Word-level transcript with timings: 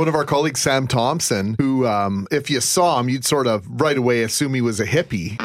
One 0.00 0.08
of 0.08 0.14
our 0.14 0.24
colleagues, 0.24 0.60
Sam 0.60 0.86
Thompson, 0.86 1.56
who, 1.58 1.86
um, 1.86 2.26
if 2.30 2.48
you 2.48 2.62
saw 2.62 2.98
him, 2.98 3.10
you'd 3.10 3.26
sort 3.26 3.46
of 3.46 3.66
right 3.68 3.98
away 3.98 4.22
assume 4.22 4.54
he 4.54 4.62
was 4.62 4.80
a 4.80 4.86
hippie. 4.86 5.36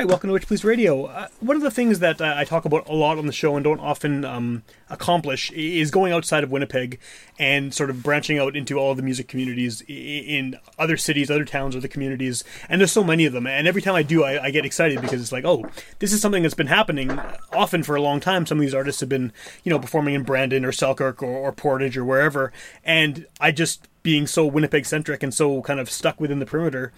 Right, 0.00 0.08
welcome 0.08 0.28
to 0.28 0.32
Witch 0.32 0.46
Police 0.46 0.64
Radio. 0.64 1.04
Uh, 1.04 1.28
one 1.40 1.56
of 1.56 1.62
the 1.62 1.70
things 1.70 1.98
that 1.98 2.22
uh, 2.22 2.34
I 2.34 2.44
talk 2.44 2.64
about 2.64 2.88
a 2.88 2.94
lot 2.94 3.18
on 3.18 3.26
the 3.26 3.34
show 3.34 3.56
and 3.56 3.62
don't 3.62 3.80
often 3.80 4.24
um, 4.24 4.62
accomplish 4.88 5.52
is 5.52 5.90
going 5.90 6.10
outside 6.10 6.42
of 6.42 6.50
Winnipeg 6.50 6.98
and 7.38 7.74
sort 7.74 7.90
of 7.90 8.02
branching 8.02 8.38
out 8.38 8.56
into 8.56 8.78
all 8.78 8.94
the 8.94 9.02
music 9.02 9.28
communities 9.28 9.82
in 9.88 10.58
other 10.78 10.96
cities, 10.96 11.30
other 11.30 11.44
towns, 11.44 11.76
other 11.76 11.86
communities. 11.86 12.44
And 12.66 12.80
there's 12.80 12.92
so 12.92 13.04
many 13.04 13.26
of 13.26 13.34
them. 13.34 13.46
And 13.46 13.68
every 13.68 13.82
time 13.82 13.94
I 13.94 14.02
do, 14.02 14.24
I, 14.24 14.44
I 14.44 14.50
get 14.50 14.64
excited 14.64 15.02
because 15.02 15.20
it's 15.20 15.32
like, 15.32 15.44
oh, 15.44 15.68
this 15.98 16.14
is 16.14 16.22
something 16.22 16.42
that's 16.42 16.54
been 16.54 16.68
happening 16.68 17.20
often 17.52 17.82
for 17.82 17.94
a 17.94 18.00
long 18.00 18.20
time. 18.20 18.46
Some 18.46 18.56
of 18.56 18.62
these 18.62 18.74
artists 18.74 19.00
have 19.00 19.10
been, 19.10 19.34
you 19.64 19.70
know, 19.70 19.78
performing 19.78 20.14
in 20.14 20.22
Brandon 20.22 20.64
or 20.64 20.72
Selkirk 20.72 21.22
or, 21.22 21.26
or 21.26 21.52
Portage 21.52 21.98
or 21.98 22.06
wherever. 22.06 22.54
And 22.82 23.26
I 23.38 23.52
just 23.52 23.86
being 24.02 24.26
so 24.26 24.46
Winnipeg 24.46 24.86
centric 24.86 25.22
and 25.22 25.34
so 25.34 25.60
kind 25.60 25.78
of 25.78 25.90
stuck 25.90 26.18
within 26.18 26.38
the 26.38 26.46
perimeter 26.46 26.90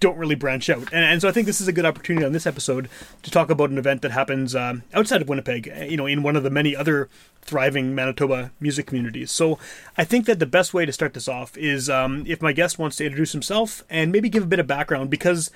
don't 0.00 0.16
really 0.16 0.34
branch 0.34 0.70
out. 0.70 0.92
And, 0.92 1.04
and, 1.04 1.20
so 1.20 1.28
I 1.28 1.32
think 1.32 1.46
this 1.46 1.60
is 1.60 1.68
a 1.68 1.72
good 1.72 1.84
opportunity 1.84 2.24
on 2.24 2.32
this 2.32 2.46
episode 2.46 2.88
to 3.22 3.30
talk 3.30 3.50
about 3.50 3.70
an 3.70 3.78
event 3.78 4.02
that 4.02 4.12
happens 4.12 4.54
um, 4.54 4.82
outside 4.94 5.22
of 5.22 5.28
Winnipeg, 5.28 5.72
you 5.88 5.96
know, 5.96 6.06
in 6.06 6.22
one 6.22 6.36
of 6.36 6.42
the 6.42 6.50
many 6.50 6.76
other 6.76 7.08
thriving 7.42 7.94
Manitoba 7.94 8.52
music 8.60 8.86
communities. 8.86 9.30
So 9.30 9.58
I 9.96 10.04
think 10.04 10.26
that 10.26 10.38
the 10.38 10.46
best 10.46 10.72
way 10.72 10.86
to 10.86 10.92
start 10.92 11.14
this 11.14 11.28
off 11.28 11.56
is 11.56 11.90
um, 11.90 12.24
if 12.26 12.42
my 12.42 12.52
guest 12.52 12.78
wants 12.78 12.96
to 12.96 13.04
introduce 13.04 13.32
himself 13.32 13.84
and 13.90 14.12
maybe 14.12 14.28
give 14.28 14.44
a 14.44 14.46
bit 14.46 14.60
of 14.60 14.66
background 14.66 15.10
because. 15.10 15.50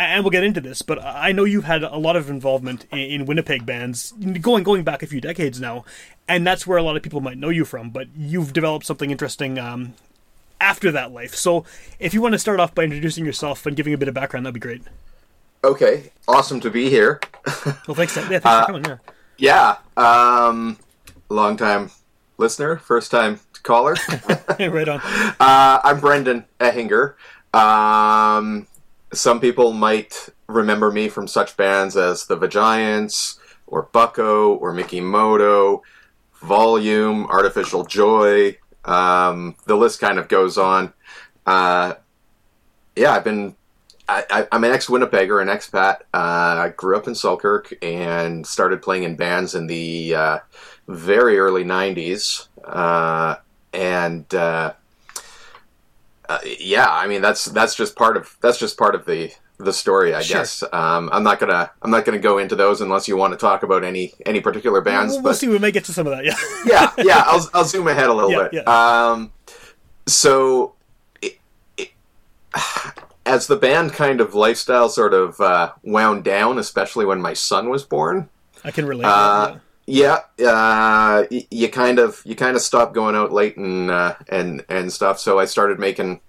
And 0.00 0.22
we'll 0.22 0.30
get 0.30 0.44
into 0.44 0.60
this, 0.60 0.80
but 0.80 1.02
I 1.02 1.32
know 1.32 1.42
you've 1.42 1.64
had 1.64 1.82
a 1.82 1.96
lot 1.96 2.14
of 2.14 2.30
involvement 2.30 2.86
in, 2.92 2.98
in 2.98 3.26
Winnipeg 3.26 3.66
bands, 3.66 4.12
going 4.40 4.62
going 4.62 4.84
back 4.84 5.02
a 5.02 5.08
few 5.08 5.20
decades 5.20 5.60
now, 5.60 5.84
and 6.28 6.46
that's 6.46 6.64
where 6.68 6.78
a 6.78 6.84
lot 6.84 6.96
of 6.96 7.02
people 7.02 7.20
might 7.20 7.36
know 7.36 7.48
you 7.48 7.64
from. 7.64 7.90
But 7.90 8.06
you've 8.16 8.52
developed 8.52 8.86
something 8.86 9.10
interesting 9.10 9.58
um, 9.58 9.94
after 10.60 10.90
that 10.92 11.12
life. 11.12 11.34
So 11.34 11.64
if 11.98 12.14
you 12.14 12.22
want 12.22 12.32
to 12.32 12.38
start 12.38 12.60
off 12.60 12.74
by 12.74 12.84
introducing 12.84 13.24
yourself 13.24 13.66
and 13.66 13.76
giving 13.76 13.94
a 13.94 13.98
bit 13.98 14.08
of 14.08 14.14
background, 14.14 14.46
that'd 14.46 14.54
be 14.54 14.60
great. 14.60 14.82
Okay, 15.64 16.12
awesome 16.26 16.60
to 16.60 16.70
be 16.70 16.88
here. 16.88 17.20
well, 17.86 17.94
thanks. 17.94 18.16
Yeah, 18.16 18.22
thanks 18.28 18.46
uh, 18.46 18.66
for 18.66 18.72
coming. 18.72 18.98
Yeah, 19.38 19.76
yeah. 19.96 20.46
Um, 20.46 20.78
long 21.28 21.56
time 21.56 21.90
listener, 22.36 22.76
first 22.76 23.10
time 23.10 23.40
caller. 23.62 23.96
right 24.58 24.88
on. 24.88 25.00
Uh, 25.40 25.80
I'm 25.82 26.00
Brendan 26.00 26.44
Ehinger. 26.60 27.14
Um, 27.52 28.66
some 29.12 29.40
people 29.40 29.72
might 29.72 30.28
remember 30.46 30.90
me 30.90 31.08
from 31.08 31.26
such 31.26 31.56
bands 31.56 31.96
as 31.96 32.26
the 32.26 32.36
Vagiants, 32.36 33.38
or 33.66 33.82
Bucko, 33.82 34.54
or 34.54 34.72
Mickey 34.72 35.00
Moto, 35.00 35.82
Volume, 36.40 37.26
Artificial 37.26 37.84
Joy, 37.84 38.56
um, 38.88 39.54
the 39.66 39.76
list 39.76 40.00
kind 40.00 40.18
of 40.18 40.28
goes 40.28 40.56
on. 40.56 40.92
Uh, 41.46 41.94
yeah, 42.96 43.12
I've 43.12 43.24
been. 43.24 43.54
I, 44.10 44.48
am 44.52 44.64
an 44.64 44.70
ex 44.70 44.86
Winnipegger, 44.86 45.42
an 45.42 45.48
expat. 45.48 46.00
Uh, 46.14 46.64
I 46.64 46.72
grew 46.74 46.96
up 46.96 47.06
in 47.06 47.14
Selkirk 47.14 47.74
and 47.82 48.46
started 48.46 48.80
playing 48.80 49.02
in 49.02 49.16
bands 49.16 49.54
in 49.54 49.66
the 49.66 50.14
uh, 50.14 50.38
very 50.88 51.38
early 51.38 51.62
'90s. 51.62 52.48
Uh, 52.64 53.36
and 53.74 54.34
uh, 54.34 54.72
yeah, 56.58 56.86
I 56.88 57.06
mean 57.06 57.20
that's 57.20 57.44
that's 57.44 57.74
just 57.74 57.96
part 57.96 58.16
of 58.16 58.36
that's 58.40 58.58
just 58.58 58.78
part 58.78 58.94
of 58.94 59.04
the 59.04 59.30
the 59.58 59.72
story, 59.72 60.14
I 60.14 60.22
sure. 60.22 60.38
guess. 60.38 60.62
Um, 60.72 61.10
I'm 61.12 61.22
not 61.22 61.40
gonna 61.40 61.70
I'm 61.82 61.90
not 61.90 62.04
gonna 62.04 62.18
go 62.18 62.38
into 62.38 62.56
those 62.56 62.80
unless 62.80 63.08
you 63.08 63.16
want 63.16 63.32
to 63.32 63.36
talk 63.36 63.62
about 63.62 63.84
any 63.84 64.12
any 64.24 64.40
particular 64.40 64.80
bands. 64.80 65.14
We'll, 65.14 65.24
we'll 65.24 65.34
see. 65.34 65.48
We 65.48 65.58
may 65.58 65.72
get 65.72 65.84
to 65.86 65.92
some 65.92 66.06
of 66.06 66.16
that. 66.16 66.24
Yeah. 66.24 66.36
yeah, 66.66 67.04
yeah. 67.04 67.22
I'll 67.26 67.48
I'll 67.52 67.64
zoom 67.64 67.88
ahead 67.88 68.08
a 68.08 68.14
little 68.14 68.30
yeah, 68.30 68.42
bit. 68.44 68.52
Yeah. 68.54 69.10
Um, 69.10 69.32
so, 70.06 70.74
it, 71.20 71.38
it, 71.76 71.90
as 73.26 73.46
the 73.46 73.56
band 73.56 73.92
kind 73.92 74.20
of 74.20 74.34
lifestyle 74.34 74.88
sort 74.88 75.12
of 75.12 75.40
uh, 75.40 75.72
wound 75.82 76.24
down, 76.24 76.58
especially 76.58 77.04
when 77.04 77.20
my 77.20 77.34
son 77.34 77.68
was 77.68 77.82
born, 77.84 78.28
I 78.64 78.70
can 78.70 78.86
relate. 78.86 79.06
Uh, 79.06 79.58
yeah, 79.86 80.18
uh, 80.46 81.24
you 81.30 81.68
kind 81.70 81.98
of 81.98 82.20
you 82.26 82.36
kind 82.36 82.56
of 82.56 82.62
stopped 82.62 82.92
going 82.92 83.16
out 83.16 83.32
late 83.32 83.56
and 83.56 83.90
uh, 83.90 84.14
and 84.28 84.62
and 84.68 84.92
stuff. 84.92 85.18
So 85.18 85.38
I 85.38 85.46
started 85.46 85.78
making 85.78 86.20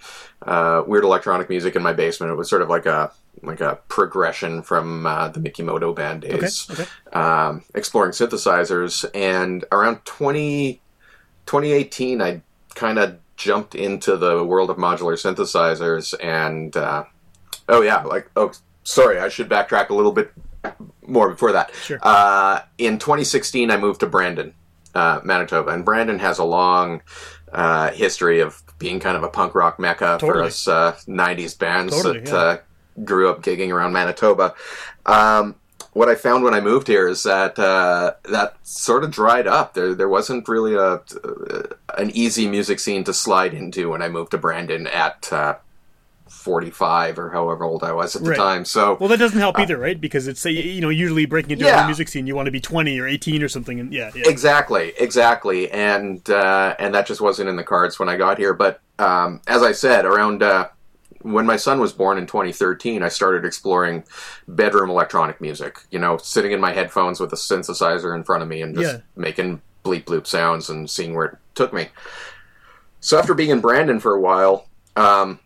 uh, 0.41 0.83
weird 0.87 1.03
electronic 1.03 1.49
music 1.49 1.75
in 1.75 1.83
my 1.83 1.91
basement. 1.91 2.31
It 2.31 2.35
was 2.35 2.49
sort 2.49 2.61
of 2.61 2.69
like 2.69 2.85
a 2.85 3.11
like 3.41 3.61
a 3.61 3.79
progression 3.87 4.61
from 4.61 5.05
uh, 5.05 5.29
the 5.29 5.39
Mikimoto 5.39 5.95
band 5.95 6.21
days, 6.21 6.67
okay, 6.69 6.83
okay. 6.83 6.91
Um, 7.13 7.63
exploring 7.75 8.11
synthesizers. 8.11 9.05
And 9.13 9.65
around 9.71 10.03
20, 10.05 10.81
2018, 11.45 12.21
I 12.21 12.41
kind 12.75 12.99
of 12.99 13.17
jumped 13.35 13.73
into 13.73 14.17
the 14.17 14.43
world 14.43 14.69
of 14.69 14.77
modular 14.77 15.13
synthesizers. 15.13 16.13
And 16.23 16.75
uh, 16.75 17.05
oh 17.67 17.81
yeah, 17.81 18.03
like 18.03 18.29
oh 18.35 18.51
sorry, 18.83 19.19
I 19.19 19.29
should 19.29 19.49
backtrack 19.49 19.89
a 19.89 19.93
little 19.93 20.11
bit 20.11 20.31
more 21.07 21.29
before 21.29 21.53
that. 21.53 21.73
Sure. 21.75 21.99
Uh, 22.01 22.61
in 22.77 22.99
2016, 22.99 23.71
I 23.71 23.77
moved 23.77 24.01
to 24.01 24.07
Brandon, 24.07 24.53
uh, 24.93 25.21
Manitoba, 25.23 25.71
and 25.71 25.85
Brandon 25.85 26.19
has 26.19 26.37
a 26.39 26.43
long 26.43 27.01
uh, 27.51 27.91
history 27.91 28.41
of 28.41 28.61
being 28.77 28.99
kind 28.99 29.17
of 29.17 29.23
a 29.23 29.29
punk 29.29 29.55
rock 29.55 29.79
mecca 29.79 30.17
totally. 30.19 30.31
for 30.31 30.43
us 30.43 30.67
uh, 30.67 30.95
90s 31.07 31.57
bands 31.57 31.93
totally, 31.95 32.21
that 32.21 32.31
yeah. 32.31 32.57
Uh, 32.99 33.03
grew 33.03 33.29
up 33.29 33.41
gigging 33.41 33.69
around 33.73 33.93
Manitoba. 33.93 34.53
Um, 35.05 35.55
what 35.93 36.07
I 36.07 36.15
found 36.15 36.43
when 36.43 36.53
I 36.53 36.59
moved 36.61 36.87
here 36.87 37.07
is 37.07 37.23
that 37.23 37.57
uh, 37.57 38.13
that 38.25 38.55
sort 38.63 39.03
of 39.03 39.11
dried 39.11 39.47
up. 39.47 39.73
There, 39.73 39.95
there 39.95 40.09
wasn't 40.09 40.47
really 40.47 40.75
a 40.75 41.01
uh, 41.01 41.63
an 41.97 42.11
easy 42.11 42.47
music 42.47 42.79
scene 42.79 43.03
to 43.05 43.13
slide 43.13 43.53
into 43.53 43.89
when 43.89 44.01
I 44.01 44.07
moved 44.09 44.31
to 44.31 44.37
Brandon 44.37 44.85
at 44.87 45.31
uh, 45.33 45.55
45 46.27 47.17
or 47.17 47.31
however 47.31 47.63
old 47.63 47.83
I 47.83 47.91
was 47.91 48.15
at 48.15 48.23
the 48.23 48.29
Right. 48.29 48.37
time. 48.37 48.65
So 48.65 48.97
Well, 48.99 49.09
that 49.09 49.17
doesn't 49.17 49.39
help 49.39 49.57
either, 49.57 49.77
right? 49.77 49.99
Because 49.99 50.27
it's 50.27 50.45
uh, 50.45 50.49
you 50.49 50.79
know 50.79 50.89
usually 50.89 51.25
breaking 51.25 51.51
into 51.51 51.65
Yeah. 51.65 51.83
a 51.83 51.85
music 51.87 52.07
scene, 52.07 52.27
you 52.27 52.35
want 52.35 52.45
to 52.45 52.51
be 52.51 52.59
20 52.61 52.99
or 52.99 53.07
18 53.07 53.41
or 53.41 53.47
something, 53.49 53.79
and 53.79 53.91
yeah, 53.91 54.11
yeah. 54.15 54.29
Exactly, 54.29 54.93
exactly, 54.99 55.71
and 55.71 56.27
uh, 56.29 56.75
and 56.77 56.93
that 56.93 57.07
just 57.07 57.19
wasn't 57.19 57.49
in 57.49 57.55
the 57.55 57.63
cards 57.63 57.97
when 57.99 58.09
I 58.09 58.15
got 58.15 58.37
here. 58.37 58.53
But 58.53 58.79
um, 58.99 59.41
as 59.47 59.63
I 59.63 59.71
said, 59.71 60.05
around 60.05 60.43
uh, 60.43 60.67
when 61.21 61.45
my 61.45 61.57
son 61.57 61.79
was 61.79 61.91
born 61.93 62.17
in 62.17 62.25
2013, 62.25 63.03
I 63.03 63.09
started 63.09 63.45
exploring 63.45 64.03
bedroom 64.47 64.89
electronic 64.89 65.41
music. 65.41 65.79
You 65.91 65.99
know, 65.99 66.17
sitting 66.17 66.51
in 66.51 66.61
my 66.61 66.71
headphones 66.73 67.19
with 67.19 67.33
a 67.33 67.35
synthesizer 67.37 68.15
in 68.15 68.23
front 68.23 68.41
of 68.43 68.49
me 68.49 68.61
and 68.61 68.75
just 68.75 68.95
Yeah. 68.95 69.01
making 69.15 69.61
bleep 69.83 70.05
bloop 70.05 70.27
sounds 70.27 70.69
and 70.69 70.89
seeing 70.89 71.13
where 71.15 71.25
it 71.25 71.37
took 71.55 71.73
me. 71.73 71.89
So 73.01 73.17
after 73.17 73.33
being 73.33 73.49
in 73.49 73.61
Brandon 73.61 73.99
for 73.99 74.13
a 74.13 74.19
while, 74.19 74.67
um, 74.95 75.39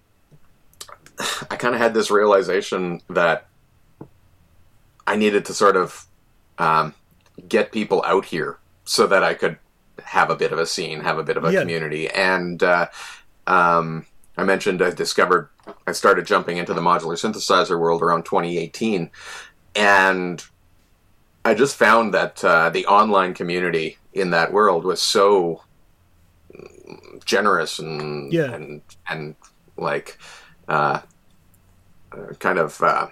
I 1.49 1.55
kind 1.55 1.75
of 1.75 1.81
had 1.81 1.93
this 1.93 2.09
realization 2.09 3.01
that 3.09 3.47
I 5.05 5.15
needed 5.15 5.45
to 5.45 5.53
sort 5.53 5.75
of 5.75 6.05
um, 6.57 6.93
get 7.47 7.71
people 7.71 8.03
out 8.05 8.25
here 8.25 8.57
so 8.85 9.07
that 9.07 9.23
I 9.23 9.33
could 9.33 9.57
have 10.03 10.29
a 10.29 10.35
bit 10.35 10.51
of 10.51 10.59
a 10.59 10.65
scene, 10.65 11.01
have 11.01 11.17
a 11.17 11.23
bit 11.23 11.37
of 11.37 11.45
a 11.45 11.51
Yeah. 11.51 11.61
community. 11.61 12.09
And 12.09 12.61
uh, 12.63 12.87
um, 13.47 14.05
I 14.37 14.43
mentioned 14.43 14.81
I 14.81 14.91
discovered 14.91 15.49
I 15.87 15.91
started 15.91 16.25
jumping 16.25 16.57
into 16.57 16.73
the 16.73 16.81
modular 16.81 17.15
synthesizer 17.15 17.79
world 17.79 18.01
around 18.01 18.25
2018, 18.25 19.09
and 19.75 20.43
I 21.45 21.53
just 21.53 21.75
found 21.75 22.13
that 22.13 22.43
uh, 22.43 22.69
the 22.69 22.85
online 22.85 23.33
community 23.33 23.97
in 24.13 24.31
that 24.31 24.51
world 24.53 24.85
was 24.85 25.01
so 25.01 25.63
generous 27.25 27.79
and 27.79 28.31
Yeah. 28.33 28.53
and 28.53 28.81
and 29.07 29.35
like 29.77 30.17
uh, 30.67 31.01
uh, 32.11 32.33
kind 32.39 32.59
of 32.59 32.81
uh, 32.81 33.07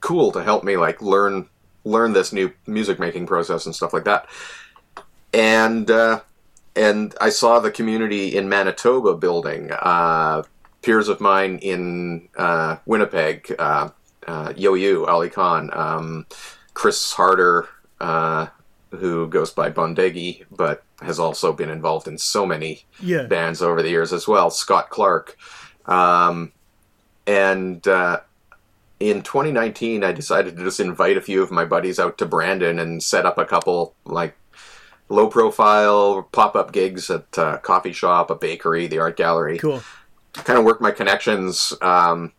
cool 0.00 0.32
to 0.32 0.42
help 0.42 0.64
me 0.64 0.76
like 0.76 1.00
learn 1.02 1.48
learn 1.84 2.12
this 2.12 2.32
new 2.32 2.52
music 2.66 2.98
making 2.98 3.26
process 3.26 3.66
and 3.66 3.74
stuff 3.74 3.92
like 3.92 4.04
that. 4.04 4.26
And 5.32 5.90
uh, 5.90 6.20
and 6.76 7.14
I 7.20 7.30
saw 7.30 7.58
the 7.60 7.70
community 7.70 8.36
in 8.36 8.48
Manitoba 8.48 9.16
building. 9.16 9.70
Uh, 9.72 10.42
peers 10.82 11.08
of 11.08 11.20
mine 11.20 11.58
in 11.58 12.28
uh, 12.36 12.76
Winnipeg, 12.86 13.54
uh, 13.58 13.88
uh, 14.26 14.52
Yo 14.56 14.74
Yu, 14.74 15.06
Ali 15.06 15.28
Khan, 15.28 15.70
um, 15.72 16.26
Chris 16.74 17.12
Harder, 17.12 17.68
uh, 18.00 18.46
who 18.90 19.26
goes 19.28 19.50
by 19.50 19.70
Bondegi, 19.70 20.44
but 20.50 20.82
has 21.02 21.18
also 21.18 21.52
been 21.52 21.68
involved 21.70 22.06
in 22.08 22.16
so 22.18 22.46
many 22.46 22.84
Yeah. 23.00 23.24
bands 23.24 23.60
over 23.60 23.82
the 23.82 23.90
years 23.90 24.12
as 24.12 24.26
well. 24.28 24.50
Scott 24.50 24.88
Clark, 24.90 25.36
um, 25.86 26.52
and 27.26 27.86
uh, 27.86 28.20
in 29.00 29.22
2019, 29.22 30.02
I 30.04 30.12
decided 30.12 30.56
to 30.56 30.64
just 30.64 30.80
invite 30.80 31.16
a 31.16 31.20
few 31.20 31.42
of 31.42 31.50
my 31.50 31.64
buddies 31.64 31.98
out 31.98 32.18
to 32.18 32.26
Brandon 32.26 32.78
and 32.78 33.02
set 33.02 33.26
up 33.26 33.36
a 33.38 33.44
couple 33.44 33.94
like 34.04 34.36
low 35.08 35.28
profile 35.28 36.28
pop 36.32 36.54
up 36.56 36.72
gigs 36.72 37.10
at 37.10 37.24
a 37.36 37.58
coffee 37.58 37.92
shop, 37.92 38.30
a 38.30 38.34
bakery, 38.34 38.86
the 38.86 38.98
art 38.98 39.16
gallery 39.16 39.58
Cool. 39.58 39.82
kind 40.32 40.58
of 40.58 40.64
worked 40.64 40.80
my 40.80 40.90
connections. 40.90 41.72
Um, 41.80 42.32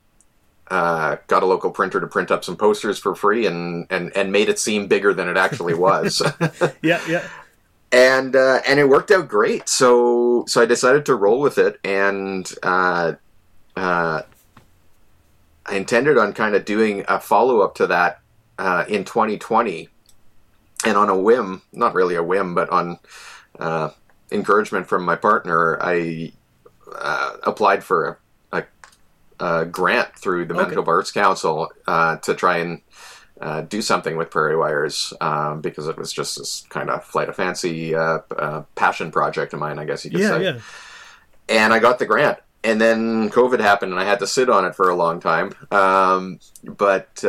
uh, 0.71 1.17
got 1.27 1.41
a 1.41 1.47
local 1.47 1.71
printer 1.71 1.99
to 1.99 2.05
print 2.07 2.29
up 2.29 2.43
some 2.43 2.55
posters 2.55 2.99
for 2.99 3.15
free, 3.15 3.47
and 3.47 3.87
and 3.89 4.15
and 4.15 4.31
made 4.31 4.49
it 4.49 4.59
seem 4.59 4.87
bigger 4.87 5.13
than 5.15 5.27
it 5.27 5.35
actually 5.37 5.73
was. 5.73 6.21
Yeah, 6.83 7.01
yeah. 7.07 7.27
and 7.91 8.35
uh, 8.35 8.61
and 8.67 8.79
it 8.79 8.87
worked 8.87 9.09
out 9.09 9.27
great. 9.27 9.67
So 9.67 10.45
so 10.47 10.61
I 10.61 10.65
decided 10.65 11.07
to 11.07 11.15
roll 11.15 11.39
with 11.41 11.57
it, 11.57 11.79
and 11.83 12.47
uh, 12.61 13.13
uh, 13.75 14.21
I 15.65 15.75
intended 15.75 16.19
on 16.19 16.33
kind 16.33 16.53
of 16.53 16.65
doing 16.65 17.03
a 17.07 17.19
follow 17.19 17.61
up 17.61 17.73
to 17.75 17.87
that 17.87 18.21
uh, 18.59 18.85
in 18.87 19.05
2020, 19.05 19.89
and 20.85 20.97
on 20.97 21.09
a 21.09 21.17
whim, 21.17 21.61
not 21.73 21.93
really 21.93 22.15
a 22.15 22.23
whim, 22.23 22.55
but 22.55 22.69
on 22.69 22.99
uh, 23.59 23.89
encouragement 24.31 24.87
from 24.87 25.03
my 25.03 25.15
partner, 25.15 25.77
I 25.81 26.31
uh, 26.95 27.33
applied 27.43 27.83
for 27.83 28.19
a, 28.51 28.63
a, 29.39 29.45
a 29.45 29.65
grant 29.65 30.15
through 30.15 30.45
the 30.45 30.53
Okay. 30.53 30.63
Manitoba 30.63 30.91
Arts 30.91 31.11
Council 31.11 31.71
uh, 31.87 32.17
to 32.17 32.33
try 32.33 32.57
and 32.57 32.81
uh, 33.41 33.61
do 33.61 33.81
something 33.81 34.17
with 34.17 34.29
Prairie 34.31 34.57
Wires 34.57 35.13
um, 35.21 35.61
because 35.61 35.87
it 35.87 35.97
was 35.97 36.11
just 36.11 36.37
this 36.37 36.65
kind 36.69 36.89
of 36.89 37.03
flight 37.05 37.29
of 37.29 37.35
fancy 37.35 37.95
uh, 37.95 38.19
uh, 38.37 38.63
passion 38.75 39.11
project 39.11 39.53
of 39.53 39.59
mine, 39.59 39.79
I 39.79 39.85
guess 39.85 40.03
you 40.05 40.11
could 40.11 40.19
Yeah, 40.19 40.37
say. 40.37 40.43
yeah. 40.43 40.59
And 41.47 41.73
I 41.73 41.79
got 41.79 41.99
the 41.99 42.05
grant. 42.05 42.39
And 42.63 42.81
then 42.81 43.29
COVID 43.29 43.61
happened, 43.61 43.93
and 43.93 44.01
I 44.01 44.03
had 44.03 44.19
to 44.19 44.27
sit 44.27 44.49
on 44.49 44.65
it 44.65 44.75
for 44.75 44.89
a 44.89 44.95
long 44.95 45.21
time. 45.21 45.53
Um, 45.71 46.39
but 46.65 47.23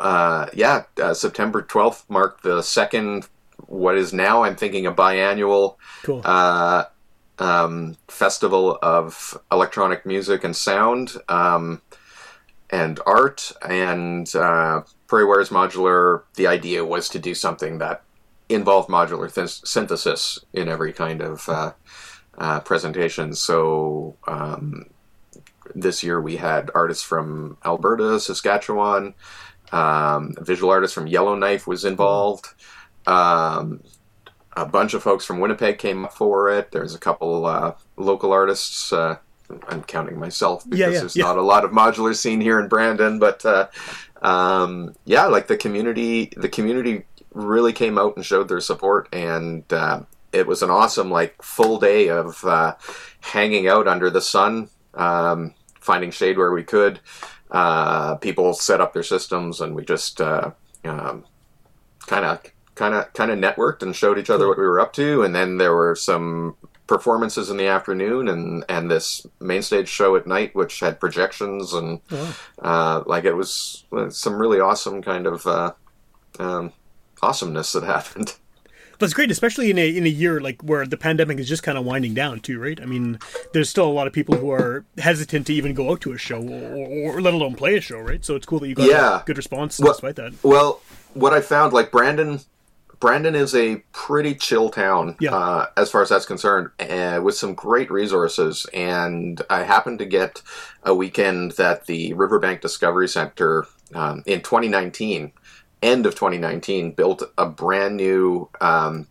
uh, 0.00 0.46
yeah, 0.54 0.84
uh, 1.00 1.14
September 1.14 1.62
12th 1.62 2.04
marked 2.08 2.42
the 2.42 2.62
second, 2.62 3.28
what 3.66 3.96
is 3.96 4.12
now, 4.12 4.42
I'm 4.44 4.56
thinking, 4.56 4.86
a 4.86 4.92
biannual 4.92 5.76
Cool. 6.02 6.22
uh, 6.24 6.84
um, 7.38 7.96
festival 8.08 8.78
of 8.82 9.38
electronic 9.52 10.04
music 10.04 10.44
and 10.44 10.54
sound 10.56 11.12
um, 11.28 11.80
and 12.70 13.00
art. 13.06 13.52
And 13.66 14.34
uh, 14.34 14.82
Prairie 15.06 15.26
Wires 15.26 15.50
Modular, 15.50 16.22
the 16.34 16.46
idea 16.46 16.84
was 16.84 17.08
to 17.10 17.18
do 17.18 17.34
something 17.34 17.78
that 17.78 18.02
involved 18.48 18.88
modular 18.88 19.32
th- 19.32 19.60
synthesis 19.64 20.38
in 20.52 20.68
every 20.68 20.92
kind 20.92 21.20
of 21.20 21.48
uh, 21.48 21.72
uh, 22.38 22.60
presentation. 22.60 23.34
So 23.34 24.16
um, 24.26 24.86
this 25.74 26.02
year 26.02 26.20
we 26.20 26.36
had 26.36 26.70
artists 26.74 27.04
from 27.04 27.56
Alberta, 27.64 28.18
Saskatchewan. 28.18 29.14
Um, 29.72 30.34
a 30.36 30.44
visual 30.44 30.70
artist 30.70 30.94
from 30.94 31.06
Yellowknife 31.06 31.66
was 31.66 31.84
involved. 31.84 32.46
Um, 33.06 33.82
a 34.56 34.66
bunch 34.66 34.94
of 34.94 35.02
folks 35.02 35.24
from 35.24 35.40
Winnipeg 35.40 35.78
came 35.78 36.04
up 36.04 36.12
for 36.12 36.50
it. 36.50 36.72
There's 36.72 36.94
a 36.94 36.98
couple 36.98 37.46
uh, 37.46 37.74
local 37.96 38.32
artists. 38.32 38.92
Uh, 38.92 39.16
I'm 39.68 39.82
counting 39.82 40.18
myself 40.18 40.64
because 40.64 40.78
Yeah, 40.78 40.88
yeah, 40.88 40.98
there's 41.00 41.16
yeah. 41.16 41.24
not 41.24 41.38
a 41.38 41.42
lot 41.42 41.64
of 41.64 41.70
modular 41.70 42.14
scene 42.14 42.40
here 42.40 42.60
in 42.60 42.68
Brandon, 42.68 43.18
but 43.18 43.44
uh, 43.44 43.68
um, 44.22 44.94
yeah, 45.04 45.26
like 45.26 45.46
the 45.46 45.56
community, 45.56 46.32
the 46.36 46.48
community 46.48 47.04
really 47.32 47.72
came 47.72 47.98
out 47.98 48.16
and 48.16 48.24
showed 48.24 48.48
their 48.48 48.60
support, 48.60 49.08
and 49.12 49.70
uh, 49.72 50.02
it 50.32 50.46
was 50.46 50.62
an 50.62 50.70
awesome 50.70 51.10
like 51.10 51.40
full 51.42 51.78
day 51.78 52.08
of 52.08 52.44
uh, 52.44 52.74
hanging 53.20 53.68
out 53.68 53.88
under 53.88 54.10
the 54.10 54.20
sun, 54.20 54.68
um, 54.94 55.54
finding 55.80 56.10
shade 56.10 56.38
where 56.38 56.52
we 56.52 56.64
could. 56.64 57.00
Uh, 57.50 58.16
people 58.16 58.52
set 58.54 58.80
up 58.80 58.92
their 58.92 59.02
systems, 59.02 59.60
and 59.60 59.74
we 59.74 59.84
just 59.84 60.20
uh, 60.20 60.52
um, 60.84 61.24
kind 62.06 62.24
of 62.24 62.42
kind 62.74 62.94
of 62.94 63.12
kind 63.12 63.30
of 63.30 63.38
networked 63.38 63.82
and 63.82 63.94
showed 63.94 64.18
each 64.18 64.30
other 64.30 64.48
what 64.48 64.58
we 64.58 64.64
were 64.64 64.80
up 64.80 64.92
to. 64.94 65.22
And 65.22 65.34
then 65.34 65.58
there 65.58 65.74
were 65.74 65.94
some 65.94 66.56
performances 66.86 67.50
in 67.50 67.56
the 67.56 67.66
afternoon 67.68 68.26
and 68.26 68.64
and 68.68 68.90
this 68.90 69.24
main 69.40 69.62
stage 69.62 69.88
show 69.88 70.16
at 70.16 70.26
night 70.26 70.52
which 70.56 70.80
had 70.80 70.98
projections 70.98 71.72
and 71.72 72.00
Oh, 72.10 72.36
uh, 72.60 73.04
like 73.06 73.24
it 73.24 73.34
was 73.34 73.84
uh, 73.92 74.10
some 74.10 74.34
really 74.34 74.58
awesome 74.58 75.00
kind 75.00 75.28
of 75.28 75.46
uh, 75.46 75.72
um, 76.40 76.72
awesomeness 77.22 77.72
that 77.74 77.84
happened 77.96 78.34
That's 79.00 79.14
great, 79.14 79.30
especially 79.30 79.70
in 79.70 79.78
a 79.78 79.88
in 79.96 80.04
a 80.06 80.10
year 80.10 80.40
like 80.40 80.62
where 80.62 80.86
the 80.86 80.96
pandemic 80.96 81.38
is 81.38 81.48
just 81.48 81.62
kind 81.62 81.76
of 81.78 81.84
winding 81.84 82.14
down 82.14 82.40
too, 82.40 82.58
right? 82.60 82.80
I 82.80 82.84
mean, 82.86 83.18
there's 83.52 83.68
still 83.68 83.86
a 83.86 83.92
lot 83.92 84.06
of 84.06 84.12
people 84.12 84.36
who 84.36 84.50
are 84.50 84.84
hesitant 84.98 85.46
to 85.48 85.54
even 85.54 85.74
go 85.74 85.90
out 85.90 86.00
to 86.02 86.12
a 86.12 86.18
show 86.18 86.40
or, 86.40 87.14
or 87.16 87.20
let 87.20 87.34
alone 87.34 87.54
play 87.54 87.76
a 87.76 87.80
show, 87.80 87.98
right? 87.98 88.24
So 88.24 88.36
it's 88.36 88.46
cool 88.46 88.60
that 88.60 88.68
you 88.68 88.74
got 88.74 88.86
Yeah. 88.88 89.20
a 89.20 89.24
good 89.24 89.36
response 89.38 89.80
Well- 89.80 89.92
despite 89.92 90.16
that. 90.16 90.32
Well, 90.42 90.80
what 91.14 91.32
I 91.32 91.40
found, 91.40 91.72
like 91.72 91.90
Brandon, 91.90 92.40
Brandon 93.00 93.34
is 93.34 93.54
a 93.54 93.76
pretty 93.92 94.34
chill 94.34 94.68
town 94.68 95.16
Yeah. 95.18 95.34
uh, 95.34 95.66
as 95.78 95.90
far 95.90 96.02
as 96.02 96.10
that's 96.10 96.26
concerned, 96.26 96.68
uh, 96.78 97.20
with 97.22 97.34
some 97.34 97.54
great 97.54 97.90
resources. 97.90 98.66
And 98.74 99.40
I 99.48 99.62
happened 99.62 99.98
to 100.00 100.04
get 100.04 100.42
a 100.84 100.94
weekend 100.94 101.52
that 101.52 101.86
the 101.86 102.12
Riverbank 102.12 102.60
Discovery 102.60 103.08
Center 103.08 103.66
um, 103.94 104.22
in 104.26 104.40
2019, 104.42 105.32
end 105.82 106.06
of 106.06 106.14
2019, 106.14 106.92
built 106.92 107.22
a 107.38 107.46
brand 107.46 107.96
new 107.96 108.48
um, 108.60 109.06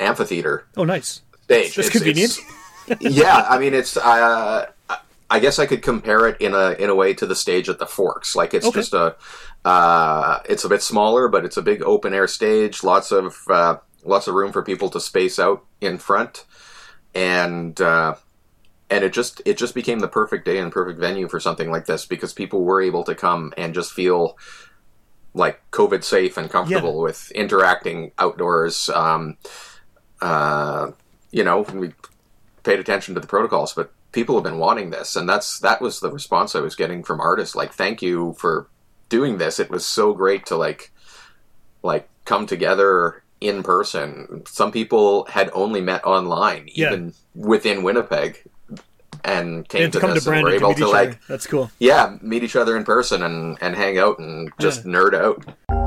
amphitheater 0.00 0.66
Oh, 0.76 0.84
nice. 0.84 1.22
stage. 1.44 1.74
That's 1.74 1.88
It's- 1.88 1.90
convenient. 1.92 2.38
it's- 2.88 3.12
yeah, 3.14 3.46
I 3.48 3.58
mean, 3.58 3.74
it's. 3.74 3.96
Uh, 3.96 4.66
I 5.28 5.40
guess 5.40 5.58
I 5.58 5.66
could 5.66 5.82
compare 5.82 6.28
it 6.28 6.40
in 6.40 6.54
a 6.54 6.70
in 6.78 6.88
a 6.88 6.94
way 6.94 7.12
to 7.14 7.26
the 7.26 7.34
stage 7.34 7.68
at 7.68 7.80
the 7.80 7.86
Forks. 7.86 8.36
Like 8.36 8.54
it's 8.54 8.64
Okay. 8.66 8.78
just 8.78 8.94
a. 8.94 9.16
Uh, 9.64 10.38
it's 10.48 10.62
a 10.64 10.68
bit 10.68 10.82
smaller, 10.82 11.26
but 11.26 11.44
it's 11.44 11.56
a 11.56 11.62
big 11.62 11.82
open 11.82 12.14
air 12.14 12.28
stage. 12.28 12.84
Lots 12.84 13.10
of 13.10 13.36
uh, 13.50 13.78
lots 14.04 14.28
of 14.28 14.34
room 14.34 14.52
for 14.52 14.62
people 14.62 14.88
to 14.90 15.00
space 15.00 15.40
out 15.40 15.64
in 15.80 15.98
front, 15.98 16.44
and 17.12 17.80
uh, 17.80 18.14
and 18.88 19.02
it 19.02 19.12
just 19.12 19.42
it 19.44 19.56
just 19.58 19.74
became 19.74 19.98
the 19.98 20.06
perfect 20.06 20.44
day 20.44 20.58
and 20.58 20.70
perfect 20.70 21.00
venue 21.00 21.26
for 21.26 21.40
something 21.40 21.72
like 21.72 21.86
this 21.86 22.06
because 22.06 22.32
people 22.32 22.62
were 22.62 22.80
able 22.80 23.02
to 23.02 23.14
come 23.16 23.52
and 23.56 23.74
just 23.74 23.92
feel 23.92 24.38
like 25.36 25.60
COVID 25.70 26.02
safe 26.02 26.36
and 26.36 26.50
comfortable 26.50 27.00
with 27.00 27.30
interacting 27.32 28.10
outdoors. 28.18 28.88
Um, 28.88 29.36
uh, 30.20 30.92
you 31.30 31.44
know, 31.44 31.60
we 31.74 31.92
paid 32.62 32.80
attention 32.80 33.14
to 33.14 33.20
the 33.20 33.26
protocols, 33.26 33.74
but 33.74 33.92
people 34.12 34.34
have 34.36 34.44
been 34.44 34.58
wanting 34.58 34.90
this, 34.90 35.14
and 35.14 35.28
that's 35.28 35.58
that 35.60 35.80
was 35.80 36.00
the 36.00 36.10
response 36.10 36.54
I 36.54 36.60
was 36.60 36.74
getting 36.74 37.02
from 37.04 37.20
artists. 37.20 37.54
Like, 37.54 37.72
thank 37.74 38.00
you 38.00 38.34
for 38.38 38.68
doing 39.08 39.38
this. 39.38 39.60
It 39.60 39.70
was 39.70 39.84
so 39.86 40.14
great 40.14 40.46
to 40.46 40.56
like 40.56 40.90
like 41.82 42.08
come 42.24 42.46
together 42.46 43.22
in 43.40 43.62
person. 43.62 44.42
Some 44.46 44.72
people 44.72 45.26
had 45.26 45.50
only 45.52 45.82
met 45.82 46.04
online, 46.06 46.68
Yeah. 46.72 46.86
even 46.88 47.12
within 47.34 47.82
Winnipeg, 47.82 48.42
and 49.24 49.68
came 49.68 49.84
And 49.84 49.92
to, 49.92 49.98
to 49.98 50.00
come 50.00 50.10
to 50.10 50.14
this 50.14 50.26
and 50.26 50.42
were 50.42 50.50
to 50.50 50.56
able 50.56 50.68
meet 50.70 50.78
to 50.78 50.88
like 50.88 51.08
other. 51.10 51.18
That's 51.28 51.46
cool. 51.46 51.70
yeah 51.78 52.16
meet 52.20 52.42
each 52.42 52.56
other 52.56 52.76
in 52.76 52.84
person 52.84 53.22
and 53.22 53.58
and 53.60 53.74
hang 53.74 53.98
out 53.98 54.18
and 54.18 54.50
just 54.58 54.84
nerd 54.84 55.14
out. 55.14 55.85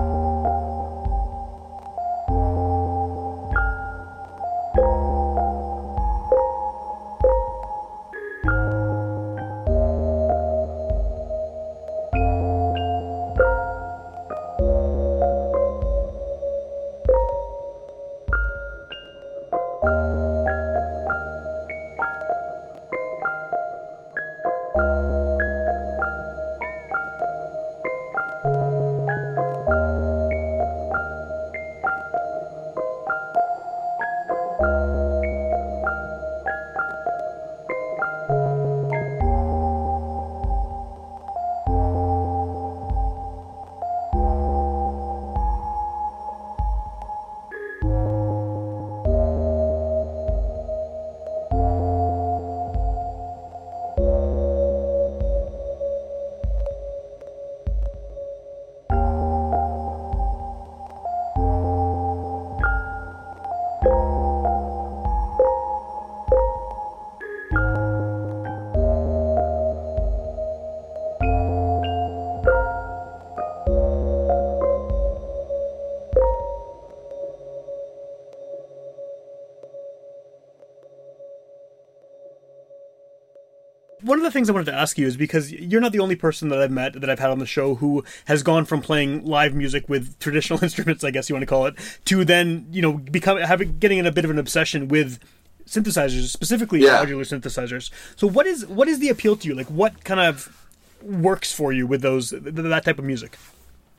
The 84.30 84.34
things 84.34 84.50
I 84.50 84.54
wanted 84.54 84.66
to 84.72 84.74
ask 84.74 84.98
you 84.98 85.06
is 85.08 85.18
because 85.18 85.52
you're 85.52 85.82
not 85.82 85.92
the 85.92 86.00
only 86.00 86.16
person 86.16 86.50
that 86.50 86.62
I've 86.62 86.72
met 86.72 87.00
that 87.02 87.10
I've 87.10 87.20
had 87.20 87.30
on 87.30 87.40
the 87.40 87.46
show 87.46 87.76
who 87.76 88.04
has 88.26 88.44
gone 88.44 88.66
from 88.66 88.82
playing 88.82 89.26
live 89.26 89.54
music 89.56 89.90
with 89.90 90.18
traditional 90.20 90.64
instruments, 90.64 91.04
I 91.04 91.12
guess 91.12 91.30
you 91.30 91.36
want 91.36 91.44
to 91.44 91.48
call 91.48 91.66
it, 91.66 91.76
to 92.06 92.24
then 92.26 92.68
you 92.72 92.82
know 92.82 92.94
become 92.94 93.38
having 93.38 93.78
getting 93.80 93.98
in 94.00 94.06
a 94.06 94.12
bit 94.12 94.26
of 94.26 94.32
an 94.32 94.40
obsession 94.40 94.88
with 94.88 95.20
synthesizers, 95.66 96.28
specifically 96.30 96.82
Yeah. 96.82 97.04
modular 97.06 97.22
synthesizers. 97.28 97.92
So 98.16 98.28
what 98.28 98.48
is 98.48 98.66
what 98.66 98.88
is 98.88 99.00
the 99.00 99.10
appeal 99.10 99.36
to 99.38 99.48
you? 99.48 99.56
Like 99.56 99.68
what 99.68 100.04
kind 100.04 100.20
of 100.20 100.56
works 101.02 101.52
for 101.54 101.72
you 101.72 101.86
with 101.88 102.02
those 102.02 102.30
th- 102.32 102.44
that 102.44 102.86
type 102.86 103.00
of 103.00 103.06
music? 103.06 103.38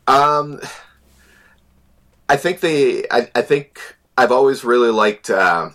Um, 0.07 0.61
I 2.29 2.37
think 2.37 2.61
they. 2.61 3.05
I, 3.11 3.31
I 3.35 3.43
think 3.43 3.81
I've 4.19 4.33
always 4.33 4.65
really 4.65 4.91
liked 4.91 5.31
uh, 5.31 5.71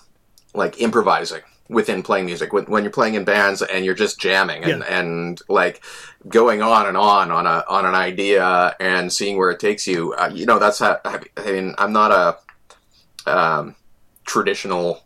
like 0.53 0.81
improvising 0.81 1.41
within 1.67 2.03
playing 2.03 2.25
music 2.25 2.53
when, 2.53 2.65
when 2.65 2.83
you're 2.83 2.91
playing 2.91 3.15
in 3.15 3.23
bands 3.23 3.61
and 3.61 3.83
you're 3.83 3.95
just 3.95 4.19
jamming 4.19 4.63
and, 4.63 4.83
Yeah. 4.87 4.99
and 4.99 5.41
like 5.49 5.83
going 6.27 6.61
on 6.61 6.85
and 6.85 6.95
on 6.95 7.31
on 7.31 7.47
a 7.47 7.63
on 7.67 7.85
an 7.85 7.95
idea 7.95 8.75
and 8.79 9.11
seeing 9.11 9.37
where 9.37 9.49
it 9.51 9.59
takes 9.59 9.87
you. 9.87 10.13
Uh, 10.13 10.29
you 10.33 10.45
know, 10.45 10.59
that's 10.59 10.79
how. 10.79 10.99
I 11.05 11.21
mean, 11.45 11.73
I'm 11.77 11.93
not 11.93 12.11
a 13.25 13.29
um, 13.31 13.75
traditional. 14.25 15.01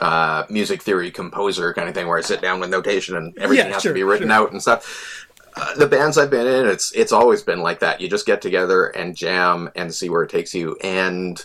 Uh, 0.00 0.44
music 0.50 0.82
theory 0.82 1.12
composer 1.12 1.72
kind 1.74 1.88
of 1.88 1.94
thing 1.94 2.08
where 2.08 2.18
I 2.18 2.22
sit 2.22 2.42
down 2.42 2.58
with 2.58 2.70
notation 2.70 3.14
and 3.14 3.38
everything 3.38 3.66
Yeah, 3.66 3.74
has 3.74 3.82
sure, 3.82 3.92
to 3.92 3.94
be 3.94 4.02
written 4.02 4.28
sure. 4.30 4.36
out 4.36 4.50
and 4.50 4.60
stuff 4.60 5.28
uh, 5.54 5.74
the 5.76 5.86
bands 5.86 6.18
I've 6.18 6.30
been 6.30 6.46
in, 6.46 6.66
it's 6.66 6.92
it's 6.92 7.12
always 7.12 7.42
been 7.42 7.60
like 7.60 7.80
that. 7.80 8.00
You 8.00 8.08
just 8.08 8.26
get 8.26 8.40
together 8.40 8.86
and 8.86 9.14
jam 9.14 9.70
and 9.76 9.94
see 9.94 10.08
where 10.08 10.22
it 10.22 10.30
takes 10.30 10.54
you. 10.54 10.76
And 10.82 11.42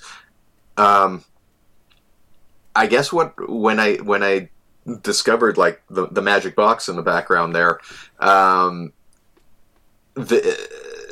um, 0.77 1.24
I 2.75 2.88
guess 2.88 3.12
what 3.12 3.33
when 3.50 3.79
I 3.79 3.95
when 3.97 4.24
I 4.24 4.50
discovered 5.01 5.58
like 5.58 5.82
the 5.89 6.08
the 6.08 6.22
magic 6.22 6.56
box 6.56 6.88
in 6.89 6.96
the 6.96 7.01
background 7.01 7.53
there, 7.56 7.79
um, 8.20 8.94
the 10.13 10.58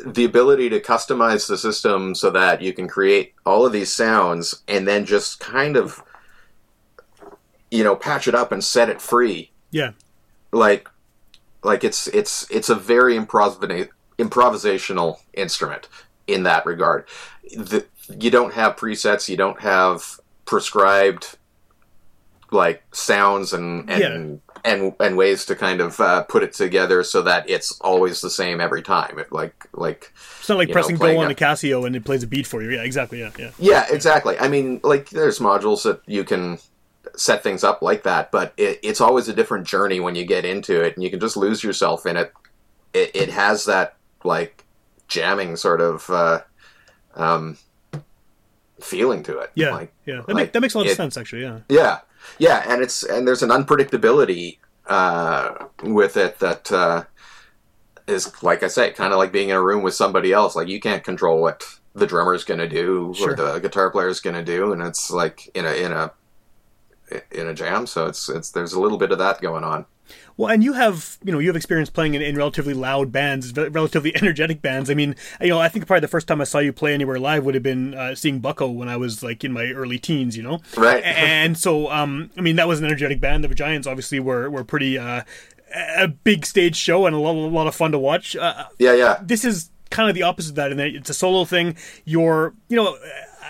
the 0.05 0.25
ability 0.25 0.69
to 0.69 0.79
customize 0.79 1.47
the 1.47 1.57
system 1.57 2.13
so 2.13 2.29
that 2.29 2.61
you 2.61 2.73
can 2.73 2.87
create 2.87 3.33
all 3.45 3.65
of 3.65 3.71
these 3.73 3.91
sounds 3.91 4.61
and 4.67 4.87
then 4.87 5.05
just 5.05 5.39
kind 5.39 5.75
of 5.75 6.03
you 7.71 7.83
know 7.83 7.95
patch 7.95 8.27
it 8.27 8.35
up 8.35 8.51
and 8.51 8.63
set 8.63 8.87
it 8.89 9.01
free 9.01 9.51
Yeah. 9.71 9.91
like 10.51 10.87
like 11.63 11.83
it's 11.83 12.05
it's 12.07 12.49
it's 12.51 12.69
a 12.69 12.75
very 12.75 13.15
improvisa- 13.17 13.89
improvisational 14.19 15.19
instrument 15.33 15.87
in 16.27 16.43
that 16.43 16.65
regard 16.67 17.07
the, 17.57 17.83
you 18.19 18.29
don't 18.29 18.53
have 18.53 18.75
presets 18.75 19.27
you 19.27 19.37
don't 19.37 19.59
have 19.61 20.19
prescribed 20.45 21.37
like 22.51 22.83
sounds 22.95 23.53
and 23.53 23.89
and 23.89 24.41
and, 24.63 24.93
and 24.99 25.15
ways 25.17 25.45
to 25.45 25.55
kind 25.55 25.79
of 25.79 25.99
uh, 25.99 26.23
put 26.23 26.41
it 26.41 26.53
together 26.53 27.03
so 27.03 27.21
that 27.21 27.47
it's 27.49 27.79
always 27.81 28.21
the 28.21 28.29
same 28.31 28.59
every 28.59 28.81
time 28.81 29.19
it 29.19 29.31
like 29.31 29.53
like 29.73 30.11
It's 30.39 30.49
not 30.49 30.57
like 30.57 30.69
You 30.69 30.73
know, 30.73 30.81
pressing 30.81 30.95
go 30.97 31.17
on 31.19 31.27
a- 31.27 31.31
a 31.31 31.35
Casio 31.35 31.85
and 31.85 31.95
it 31.95 32.03
plays 32.03 32.23
a 32.23 32.27
beat 32.27 32.47
for 32.47 32.63
you. 32.63 32.71
Yeah, 32.71 32.81
exactly. 32.83 33.19
Yeah, 33.19 33.31
yeah. 33.37 33.51
Yeah, 33.59 33.85
exactly. 33.91 34.37
I 34.39 34.47
mean, 34.47 34.79
like 34.83 35.09
there's 35.11 35.39
modules 35.39 35.83
that 35.83 36.01
you 36.07 36.23
can 36.23 36.57
set 37.15 37.43
things 37.43 37.63
up 37.63 37.81
like 37.83 38.03
that, 38.03 38.31
but 38.31 38.53
it, 38.57 38.79
it's 38.81 38.99
always 39.01 39.27
a 39.27 39.33
different 39.33 39.67
journey 39.67 39.99
when 39.99 40.15
you 40.15 40.25
get 40.25 40.45
into 40.45 40.81
it, 40.83 40.95
and 40.95 41.03
you 41.03 41.09
can 41.11 41.19
just 41.19 41.37
lose 41.37 41.63
yourself 41.63 42.05
in 42.07 42.17
it. 42.17 42.33
It, 42.93 43.11
it 43.15 43.29
has 43.29 43.65
that 43.65 43.95
like 44.23 44.65
jamming 45.07 45.55
sort 45.57 45.79
of 45.81 46.09
uh, 46.09 46.41
um, 47.13 47.57
feeling 48.81 49.23
to 49.23 49.39
it. 49.39 49.51
Yeah, 49.55 49.71
like, 49.71 49.93
yeah. 50.05 50.15
That, 50.15 50.27
like 50.29 50.35
make, 50.35 50.51
that 50.53 50.61
makes 50.61 50.73
a 50.73 50.77
lot 50.79 50.87
of 50.87 50.91
it- 50.91 50.95
sense, 50.95 51.17
actually. 51.17 51.43
Yeah. 51.43 51.59
Yeah, 51.69 51.99
yeah, 52.39 52.63
and 52.67 52.81
it's 52.81 53.03
and 53.03 53.27
there's 53.27 53.43
an 53.43 53.49
unpredictability 53.49 54.57
uh, 54.87 55.65
with 55.83 56.17
it 56.17 56.39
that 56.39 56.71
uh, 56.71 57.03
is, 58.07 58.43
like 58.43 58.63
I 58.63 58.67
say, 58.67 58.91
kind 58.91 59.13
of 59.13 59.19
like 59.19 59.31
being 59.31 59.49
in 59.49 59.55
a 59.55 59.61
room 59.61 59.83
with 59.83 59.93
somebody 59.93 60.31
else. 60.31 60.55
Like 60.55 60.67
you 60.67 60.79
can't 60.79 61.03
control 61.03 61.41
what 61.41 61.63
the 61.93 62.05
drummer's 62.07 62.43
going 62.43 62.59
to 62.59 62.67
do 62.67 63.13
Sure. 63.15 63.31
or 63.31 63.35
the 63.35 63.59
guitar 63.59 63.89
player's 63.89 64.19
going 64.19 64.35
to 64.35 64.43
do, 64.43 64.73
and 64.73 64.81
it's 64.81 65.09
like 65.11 65.49
in 65.55 65.65
a 65.65 65.73
in 65.73 65.91
a 65.91 66.11
in 67.31 67.47
a 67.47 67.53
jam. 67.53 67.87
So 67.87 68.07
it's 68.07 68.29
it's 68.29 68.51
there's 68.51 68.73
a 68.73 68.79
little 68.79 68.97
bit 68.97 69.11
of 69.11 69.17
that 69.19 69.41
going 69.41 69.63
on. 69.63 69.85
Well, 70.37 70.51
and 70.51 70.63
you 70.63 70.73
have, 70.73 71.17
you 71.23 71.31
know, 71.31 71.39
you 71.39 71.47
have 71.47 71.55
experience 71.55 71.89
playing 71.89 72.13
in, 72.13 72.21
in 72.21 72.35
relatively 72.35 72.73
loud 72.73 73.11
bands, 73.11 73.53
relatively 73.55 74.15
energetic 74.21 74.61
bands. 74.61 74.89
I 74.89 74.93
mean, 74.93 75.15
you 75.39 75.47
know, 75.47 75.59
I 75.59 75.69
think 75.69 75.87
probably 75.87 76.01
the 76.01 76.07
first 76.09 76.27
time 76.27 76.41
I 76.41 76.43
saw 76.43 76.59
you 76.59 76.73
play 76.73 76.93
anywhere 76.93 77.19
live 77.19 77.45
would 77.45 77.55
have 77.55 77.63
been 77.63 77.93
uh, 77.93 78.15
seeing 78.15 78.39
Bucko 78.39 78.69
when 78.69 78.89
I 78.89 78.97
was 78.97 79.23
like 79.23 79.43
in 79.43 79.53
my 79.53 79.71
early 79.71 79.97
teens, 79.97 80.35
you 80.35 80.43
know. 80.43 80.61
Right. 80.75 81.03
And 81.03 81.57
so, 81.57 81.89
um, 81.89 82.31
I 82.37 82.41
mean, 82.41 82.57
that 82.57 82.67
was 82.67 82.79
an 82.79 82.85
energetic 82.85 83.19
band. 83.21 83.43
The 83.43 83.55
Giants 83.55 83.87
obviously 83.87 84.19
were 84.19 84.49
were 84.49 84.63
pretty 84.63 84.97
uh, 84.97 85.23
a 85.97 86.07
big 86.07 86.45
stage 86.45 86.75
show 86.75 87.05
and 87.05 87.15
a 87.15 87.19
lot, 87.19 87.35
a 87.35 87.39
lot 87.47 87.67
of 87.67 87.75
fun 87.75 87.91
to 87.93 87.99
watch. 87.99 88.35
Uh, 88.35 88.65
Yeah, 88.77 88.93
yeah. 88.93 89.19
this 89.21 89.45
is 89.45 89.69
kind 89.91 90.09
of 90.09 90.15
the 90.15 90.23
opposite 90.23 90.49
of 90.49 90.55
that 90.55 90.71
and 90.71 90.81
it's 90.81 91.09
a 91.09 91.13
solo 91.13 91.45
thing 91.45 91.77
you're 92.03 92.53
you 92.67 92.75
know 92.75 92.97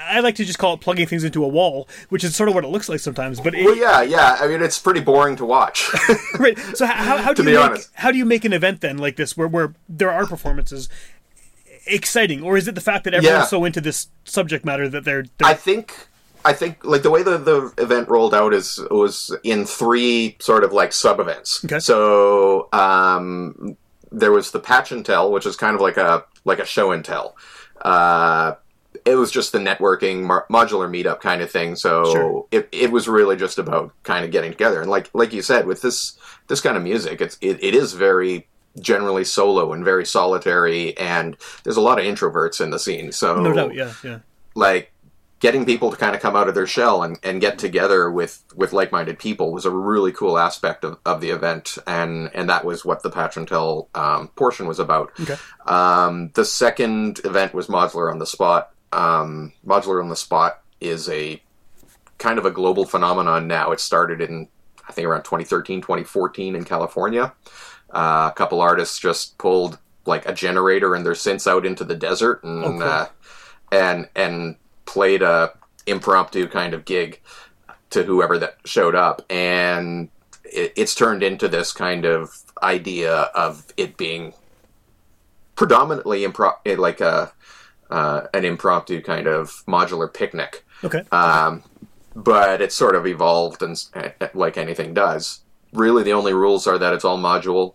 i 0.09 0.19
like 0.19 0.35
to 0.35 0.45
just 0.45 0.59
call 0.59 0.73
it 0.73 0.81
plugging 0.81 1.07
things 1.07 1.23
into 1.23 1.43
a 1.43 1.47
wall 1.47 1.87
which 2.09 2.23
is 2.23 2.35
sort 2.35 2.47
of 2.49 2.55
what 2.55 2.63
it 2.63 2.67
looks 2.67 2.87
like 2.89 2.99
sometimes 2.99 3.39
but 3.39 3.53
it, 3.55 3.65
Well, 3.65 3.75
yeah, 3.75 4.01
yeah. 4.01 4.37
I 4.39 4.47
mean, 4.47 4.61
it's 4.61 4.77
pretty 4.79 4.99
boring 5.01 5.35
to 5.37 5.45
watch. 5.45 5.89
right 6.39 6.57
so 6.75 6.85
how, 6.85 7.17
how 7.17 7.33
do 7.33 7.43
To 7.43 7.49
you 7.49 7.55
be 7.57 7.61
make, 7.61 7.71
honest. 7.71 7.89
how 7.95 8.11
do 8.11 8.17
you 8.17 8.25
make 8.25 8.45
an 8.45 8.53
event 8.53 8.81
then 8.81 8.97
like 8.97 9.15
this 9.15 9.35
where, 9.37 9.47
where 9.47 9.73
there 9.89 10.11
are 10.11 10.25
performances 10.27 10.89
exciting 11.87 12.41
or 12.41 12.57
is 12.57 12.67
it 12.67 12.75
the 12.75 12.81
fact 12.81 13.03
that 13.03 13.13
everyone's 13.13 13.41
Yeah. 13.43 13.45
so 13.45 13.63
into 13.65 13.81
this 13.81 14.07
subject 14.23 14.65
matter 14.65 14.89
that 14.89 15.03
they're, 15.03 15.23
they're 15.37 15.47
I 15.47 15.53
think 15.53 16.07
I 16.43 16.53
think 16.53 16.83
like 16.85 17.01
the 17.03 17.09
way 17.11 17.23
the, 17.23 17.37
the 17.37 17.73
event 17.77 18.07
rolled 18.09 18.33
out 18.35 18.53
is 18.53 18.79
was 18.91 19.35
in 19.43 19.65
three 19.65 20.35
sort 20.39 20.63
of 20.63 20.71
like 20.73 20.93
sub 20.93 21.19
events. 21.19 21.65
Okay. 21.65 21.79
So 21.79 22.69
um, 22.71 23.75
there 24.11 24.31
was 24.31 24.51
the 24.51 24.59
patch 24.59 24.91
and 24.91 25.03
tell, 25.03 25.31
which 25.31 25.47
is 25.47 25.55
kind 25.55 25.73
of 25.73 25.81
like 25.81 25.97
a 25.97 26.23
like 26.43 26.59
a 26.59 26.65
show 26.65 26.91
and 26.91 27.03
tell. 27.03 27.35
Uh, 27.81 28.53
it 29.05 29.15
was 29.15 29.31
just 29.31 29.51
the 29.51 29.59
networking 29.59 30.24
mar- 30.24 30.45
modular 30.51 30.89
meetup 30.89 31.21
kind 31.21 31.41
of 31.41 31.51
thing. 31.51 31.75
So 31.75 32.05
Sure. 32.12 32.45
it, 32.51 32.67
it 32.71 32.91
was 32.91 33.07
really 33.07 33.35
just 33.35 33.59
about 33.59 33.93
kind 34.03 34.25
of 34.25 34.31
getting 34.31 34.51
together. 34.51 34.81
And 34.81 34.89
like 34.89 35.09
like 35.13 35.31
you 35.33 35.41
said, 35.41 35.67
with 35.67 35.81
this 35.81 36.17
this 36.47 36.59
kind 36.62 36.75
of 36.77 36.83
music, 36.83 37.21
it's 37.21 37.38
it, 37.41 37.63
it 37.63 37.75
is 37.75 37.93
very 37.93 38.47
generally 38.81 39.24
solo 39.24 39.71
and 39.71 39.85
very 39.85 40.05
solitary 40.05 40.97
and 40.97 41.38
there's 41.63 41.77
a 41.77 41.81
lot 41.81 41.97
of 41.97 42.03
introverts 42.03 42.59
in 42.59 42.71
the 42.71 42.77
scene 42.77 43.09
so 43.09 43.39
no 43.41 43.53
doubt 43.53 43.74
yeah 43.74 43.93
yeah 44.03 44.19
like 44.53 44.91
getting 45.39 45.63
people 45.65 45.89
to 45.91 45.95
kind 45.95 46.13
of 46.13 46.21
come 46.21 46.35
out 46.35 46.50
of 46.50 46.55
their 46.55 46.67
shell 46.67 47.01
and, 47.01 47.17
and 47.24 47.39
get 47.39 47.57
together 47.57 48.12
with, 48.12 48.43
with 48.55 48.74
like-minded 48.74 49.17
people 49.19 49.53
was 49.53 49.63
a 49.63 49.71
really 49.71 50.12
cool 50.12 50.38
aspect 50.38 50.83
of, 50.83 50.97
of 51.05 51.21
the 51.21 51.29
event 51.29 51.77
and 51.88 52.29
and 52.33 52.50
that 52.50 52.65
was 52.65 52.83
what 52.83 53.01
the 53.01 53.09
patch 53.09 53.38
and 53.38 53.47
tell 53.47 53.88
um, 53.95 54.27
portion 54.35 54.67
was 54.67 54.79
about 54.79 55.09
Okay. 55.21 55.38
um, 55.67 56.31
the 56.33 56.43
second 56.43 57.19
event 57.24 57.53
was 57.53 57.67
modular 57.67 58.12
on 58.12 58.19
the 58.19 58.25
spot 58.25 58.71
um, 58.95 59.53
modular 59.65 60.01
on 60.01 60.09
the 60.09 60.15
spot 60.15 60.61
is 60.79 61.09
a 61.09 61.41
kind 62.17 62.39
of 62.39 62.45
a 62.45 62.51
global 62.51 62.85
phenomenon 62.85 63.47
now. 63.47 63.71
It 63.71 63.79
started 63.79 64.21
in 64.21 64.47
i 64.87 64.91
think 64.91 65.07
around 65.07 65.23
2013 65.23 65.81
2014 65.81 66.55
in 66.55 66.63
california. 66.63 67.33
Uh, 67.91 68.29
a 68.31 68.33
couple 68.35 68.61
artists 68.61 68.99
just 68.99 69.37
pulled 69.37 69.79
like 70.05 70.25
a 70.27 70.33
generator 70.33 70.93
and 70.95 71.03
their 71.05 71.13
synths 71.13 71.47
out 71.49 71.65
into 71.65 71.83
the 71.83 71.95
desert 71.95 72.43
and 72.43 72.63
Oh, 72.63 72.69
cool. 72.71 72.83
uh, 72.83 73.07
and 73.71 74.07
and 74.15 74.55
played 74.85 75.21
a 75.23 75.51
impromptu 75.87 76.47
kind 76.47 76.73
of 76.75 76.85
gig 76.85 77.19
to 77.89 78.03
whoever 78.03 78.37
that 78.37 78.57
showed 78.65 78.93
up. 78.95 79.21
And 79.29 80.09
it, 80.43 80.73
it's 80.75 80.93
turned 80.95 81.23
into 81.23 81.47
this 81.47 81.71
kind 81.73 82.05
of 82.05 82.43
idea 82.61 83.13
of 83.33 83.65
it 83.77 83.97
being 83.97 84.33
predominantly 85.55 86.21
impro- 86.25 86.57
like 86.77 87.01
a 87.01 87.31
uh, 87.95 88.27
an 88.33 88.43
impromptu 88.43 89.01
kind 89.01 89.25
of 89.25 89.63
modular 89.67 90.13
picnic. 90.13 90.65
Okay. 90.83 91.03
Um, 91.13 91.63
but 92.13 92.61
it's 92.61 92.75
sort 92.75 92.93
of 92.93 93.07
evolved 93.07 93.63
and 93.63 93.81
like 94.33 94.57
anything 94.57 94.93
does. 94.93 95.41
Really 95.71 96.03
the 96.03 96.11
only 96.11 96.33
rules 96.33 96.67
are 96.67 96.77
that 96.77 96.93
it's 96.93 97.05
all 97.05 97.17
module 97.17 97.73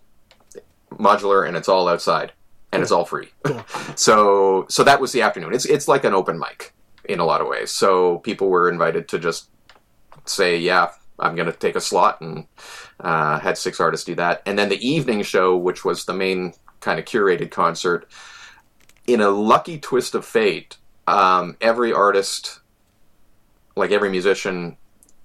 modular 0.91 1.47
and 1.47 1.57
it's 1.57 1.67
all 1.67 1.87
outside 1.87 2.33
and 2.71 2.83
it's 2.83 2.91
all 2.91 3.03
free. 3.03 3.29
Cool. 3.43 3.65
so 3.95 4.67
so 4.69 4.83
that 4.83 5.01
was 5.01 5.11
the 5.11 5.23
afternoon. 5.23 5.55
It's 5.55 5.65
it's 5.65 5.87
like 5.87 6.03
an 6.03 6.13
open 6.13 6.37
mic 6.37 6.73
in 7.05 7.19
a 7.19 7.25
lot 7.25 7.41
of 7.41 7.47
ways. 7.47 7.71
So 7.71 8.19
people 8.19 8.47
were 8.47 8.69
invited 8.69 9.07
to 9.09 9.19
just 9.19 9.49
say 10.25 10.55
yeah 10.55 10.91
i'm 11.17 11.35
going 11.35 11.51
to 11.51 11.57
take 11.57 11.75
a 11.75 11.81
slot 11.81 12.21
and 12.21 12.45
uh, 12.99 13.39
had 13.39 13.57
six 13.57 13.79
artists 13.79 14.05
do 14.05 14.13
that. 14.13 14.43
And 14.45 14.57
then 14.57 14.69
the 14.69 14.87
evening 14.87 15.23
show 15.23 15.57
which 15.57 15.83
was 15.83 16.05
the 16.05 16.13
main 16.13 16.53
kind 16.79 16.99
of 16.99 17.05
curated 17.05 17.49
concert 17.49 18.07
in 19.07 19.21
a 19.21 19.29
lucky 19.29 19.77
twist 19.79 20.15
of 20.15 20.25
fate 20.25 20.77
um, 21.07 21.57
every 21.61 21.91
artist 21.93 22.59
like 23.75 23.91
every 23.91 24.09
musician 24.09 24.77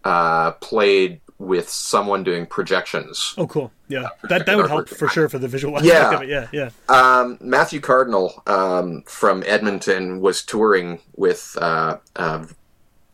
uh, 0.04 0.52
played 0.52 1.20
with 1.38 1.68
someone 1.68 2.24
doing 2.24 2.46
projections. 2.46 3.34
Oh 3.36 3.46
cool. 3.46 3.70
Yeah. 3.88 4.08
That 4.30 4.46
that 4.46 4.56
would 4.56 4.68
help 4.68 4.88
for 4.88 5.06
sure 5.16 5.28
for 5.28 5.38
the 5.38 5.48
visual 5.48 5.76
aspect 5.76 5.92
Yeah. 5.92 6.14
of 6.14 6.22
it. 6.22 6.28
Yeah 6.30 6.48
yeah. 6.52 6.70
Um, 6.88 7.36
Matthew 7.40 7.80
Cardinal 7.80 8.42
um, 8.46 9.02
from 9.06 9.42
Edmonton 9.46 10.20
was 10.20 10.42
touring 10.42 11.00
with 11.16 11.56
uh, 11.60 11.98
a 12.16 12.46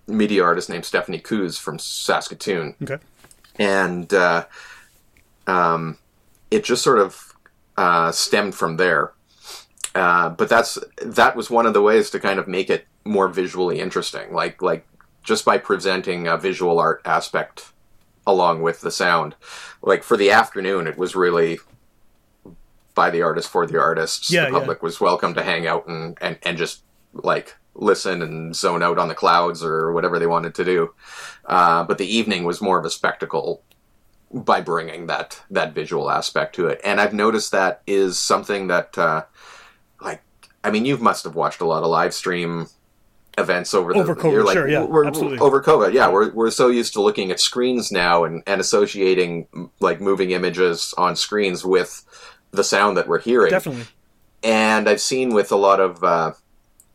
media 0.06 0.44
artist 0.44 0.68
named 0.68 0.84
Stephanie 0.84 1.18
Coos 1.18 1.58
from 1.58 1.78
Saskatoon, 1.78 2.74
okay. 2.82 2.98
And 3.58 4.12
uh, 4.14 4.44
um, 5.46 5.98
it 6.50 6.64
just 6.64 6.82
sort 6.82 6.98
of 6.98 7.32
uh, 7.76 8.12
stemmed 8.12 8.54
from 8.54 8.76
there. 8.76 9.12
Uh, 9.94 10.30
but 10.30 10.48
that's 10.48 10.78
that 11.02 11.36
was 11.36 11.50
one 11.50 11.66
of 11.66 11.74
the 11.74 11.82
ways 11.82 12.10
to 12.10 12.20
kind 12.20 12.38
of 12.38 12.48
make 12.48 12.70
it 12.70 12.86
more 13.04 13.28
visually 13.28 13.80
interesting, 13.80 14.32
like 14.32 14.62
like 14.62 14.86
just 15.22 15.44
by 15.44 15.58
presenting 15.58 16.26
a 16.26 16.36
visual 16.36 16.78
art 16.78 17.02
aspect 17.04 17.72
along 18.26 18.62
with 18.62 18.80
the 18.80 18.90
sound. 18.90 19.34
Like 19.82 20.02
for 20.02 20.16
the 20.16 20.30
afternoon, 20.30 20.86
it 20.86 20.96
was 20.96 21.14
really 21.14 21.58
by 22.94 23.10
the 23.10 23.22
artist 23.22 23.48
for 23.48 23.66
the 23.66 23.80
artists. 23.80 24.30
Yeah, 24.30 24.46
the 24.46 24.52
yeah. 24.52 24.58
public 24.58 24.82
was 24.82 25.00
welcome 25.00 25.34
to 25.34 25.42
hang 25.42 25.66
out 25.66 25.86
and, 25.86 26.16
and, 26.20 26.38
and 26.42 26.58
just 26.58 26.82
like 27.12 27.56
listen 27.74 28.22
and 28.22 28.54
zone 28.54 28.82
out 28.82 28.98
on 28.98 29.08
the 29.08 29.14
clouds 29.14 29.64
or 29.64 29.92
whatever 29.92 30.18
they 30.18 30.26
wanted 30.26 30.54
to 30.54 30.64
do. 30.64 30.94
Uh, 31.46 31.84
but 31.84 31.98
the 31.98 32.06
evening 32.06 32.44
was 32.44 32.60
more 32.60 32.78
of 32.78 32.84
a 32.84 32.90
spectacle 32.90 33.62
by 34.32 34.60
bringing 34.60 35.06
that 35.06 35.42
that 35.50 35.74
visual 35.74 36.10
aspect 36.10 36.54
to 36.54 36.66
it. 36.66 36.80
And 36.84 37.00
I've 37.00 37.12
noticed 37.14 37.52
that 37.52 37.82
is 37.86 38.18
something 38.18 38.68
that 38.68 38.96
uh, 38.96 39.24
I 40.64 40.70
mean 40.70 40.84
you 40.84 40.96
must 40.98 41.24
have 41.24 41.34
watched 41.34 41.60
a 41.60 41.66
lot 41.66 41.82
of 41.82 41.90
live 41.90 42.14
stream 42.14 42.68
events 43.38 43.72
over 43.72 43.92
the 43.92 44.00
Over 44.00 44.14
COVID, 44.14 44.32
you're 44.32 44.44
like, 44.44 44.54
sure, 44.54 44.68
yeah, 44.68 44.84
we're, 44.84 45.06
absolutely. 45.06 45.38
over 45.38 45.62
COVID, 45.62 45.92
yeah, 45.92 46.08
we're 46.08 46.30
we're 46.32 46.50
so 46.50 46.68
used 46.68 46.92
to 46.94 47.02
looking 47.02 47.30
at 47.30 47.40
screens 47.40 47.90
now 47.90 48.24
and, 48.24 48.42
and 48.46 48.60
associating 48.60 49.46
like 49.80 50.00
moving 50.00 50.32
images 50.32 50.94
on 50.98 51.16
screens 51.16 51.64
with 51.64 52.04
the 52.50 52.64
sound 52.64 52.96
that 52.96 53.08
we're 53.08 53.20
hearing. 53.20 53.50
Definitely. 53.50 53.84
And 54.42 54.88
I've 54.88 55.00
seen 55.00 55.32
with 55.32 55.52
a 55.52 55.56
lot 55.56 55.80
of 55.80 56.02
uh, 56.04 56.32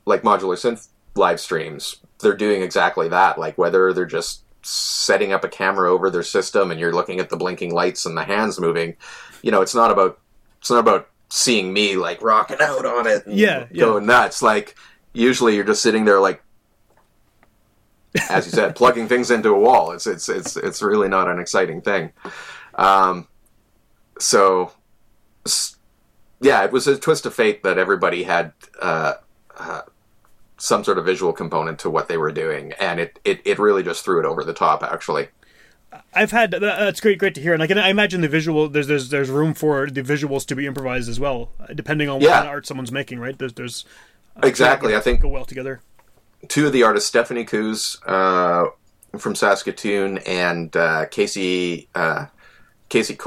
like 0.06 0.22
modular 0.22 0.56
synth 0.56 0.88
live 1.16 1.40
streams, 1.40 1.98
they're 2.20 2.36
doing 2.36 2.62
exactly 2.62 3.10
that. 3.10 3.40
Like 3.40 3.58
whether 3.58 3.94
they're 3.94 4.06
just 4.06 4.44
setting 4.64 5.32
up 5.32 5.44
a 5.44 5.50
camera 5.50 5.92
over 5.92 6.10
their 6.10 6.24
system 6.24 6.72
and 6.72 6.80
you're 6.80 6.94
looking 6.94 7.20
at 7.20 7.30
the 7.30 7.38
blinking 7.38 7.74
lights 7.74 8.06
and 8.06 8.18
the 8.18 8.24
hands 8.24 8.60
moving, 8.60 8.96
you 9.42 9.52
know, 9.52 9.62
it's 9.62 9.76
not 9.76 9.92
about 9.92 10.20
it's 10.60 10.70
not 10.70 10.80
about 10.80 11.10
seeing 11.30 11.74
me 11.74 11.96
like 11.98 12.22
rocking 12.22 12.58
out 12.62 12.86
on 12.86 13.08
it, 13.08 13.26
and 13.26 13.38
Yeah, 13.38 13.68
yeah. 13.72 13.86
going 13.86 14.06
nuts. 14.06 14.42
Like 14.42 14.76
usually 15.14 15.56
you're 15.56 15.64
just 15.64 15.82
sitting 15.82 16.06
there 16.06 16.20
like 16.20 16.42
as 18.30 18.46
you 18.46 18.52
said, 18.52 18.76
plugging 18.78 19.08
things 19.08 19.32
into 19.32 19.50
a 19.50 19.60
wall. 19.60 19.92
It's 19.92 20.08
it's 20.08 20.30
it's 20.30 20.56
it's 20.58 20.82
really 20.82 21.10
not 21.10 21.28
an 21.28 21.40
exciting 21.40 21.82
thing. 21.82 22.12
Um, 22.76 23.28
so 24.20 24.72
yeah, 26.40 26.64
it 26.64 26.72
was 26.72 26.88
a 26.88 26.98
twist 26.98 27.26
of 27.26 27.34
fate 27.34 27.64
that 27.64 27.78
everybody 27.78 28.24
had 28.24 28.54
uh, 28.82 29.14
uh, 29.58 29.82
some 30.58 30.84
sort 30.84 30.98
of 30.98 31.06
visual 31.06 31.34
component 31.34 31.80
to 31.80 31.90
what 31.90 32.08
they 32.08 32.18
were 32.18 32.32
doing, 32.32 32.74
and 32.80 33.00
it, 33.00 33.20
it, 33.26 33.42
it 33.46 33.60
really 33.60 33.84
just 33.84 34.04
threw 34.06 34.20
it 34.20 34.26
over 34.26 34.44
the 34.44 34.54
top. 34.54 34.84
Actually, 34.84 35.30
I've 36.14 36.32
had 36.32 36.52
that's 36.52 37.00
great, 37.00 37.18
great 37.18 37.34
to 37.36 37.42
hear, 37.42 37.54
and 37.54 37.64
I 37.64 37.68
can 37.68 37.78
I 37.78 37.90
imagine 37.90 38.22
the 38.22 38.28
visual. 38.28 38.68
There's 38.68 38.88
there's 38.88 39.10
there's 39.10 39.30
room 39.30 39.54
for 39.54 39.90
the 39.90 40.02
visuals 40.02 40.46
to 40.48 40.56
be 40.56 40.66
improvised 40.66 41.10
as 41.10 41.20
well, 41.20 41.50
uh, 41.60 41.68
depending 41.74 42.10
on 42.10 42.16
what 42.16 42.24
Yeah. 42.24 42.34
kind 42.38 42.48
of 42.48 42.52
art 42.52 42.68
someone's 42.68 42.92
making. 42.92 43.20
Right? 43.20 43.38
There's 43.38 43.54
there's 43.54 43.86
exactly. 44.44 44.96
I 44.96 45.00
think 45.00 45.22
go 45.22 45.30
well 45.30 45.46
together. 45.46 45.82
two 46.50 46.68
of 46.68 46.74
the 46.74 46.84
artists, 46.84 47.08
Stephanie 47.08 47.46
Coos 47.46 47.98
uh, 48.06 48.66
from 49.18 49.34
Saskatoon 49.36 50.18
and 50.20 50.76
uh, 50.76 51.06
Casey 51.08 51.88
uh, 51.96 52.26
Casey. 52.90 53.18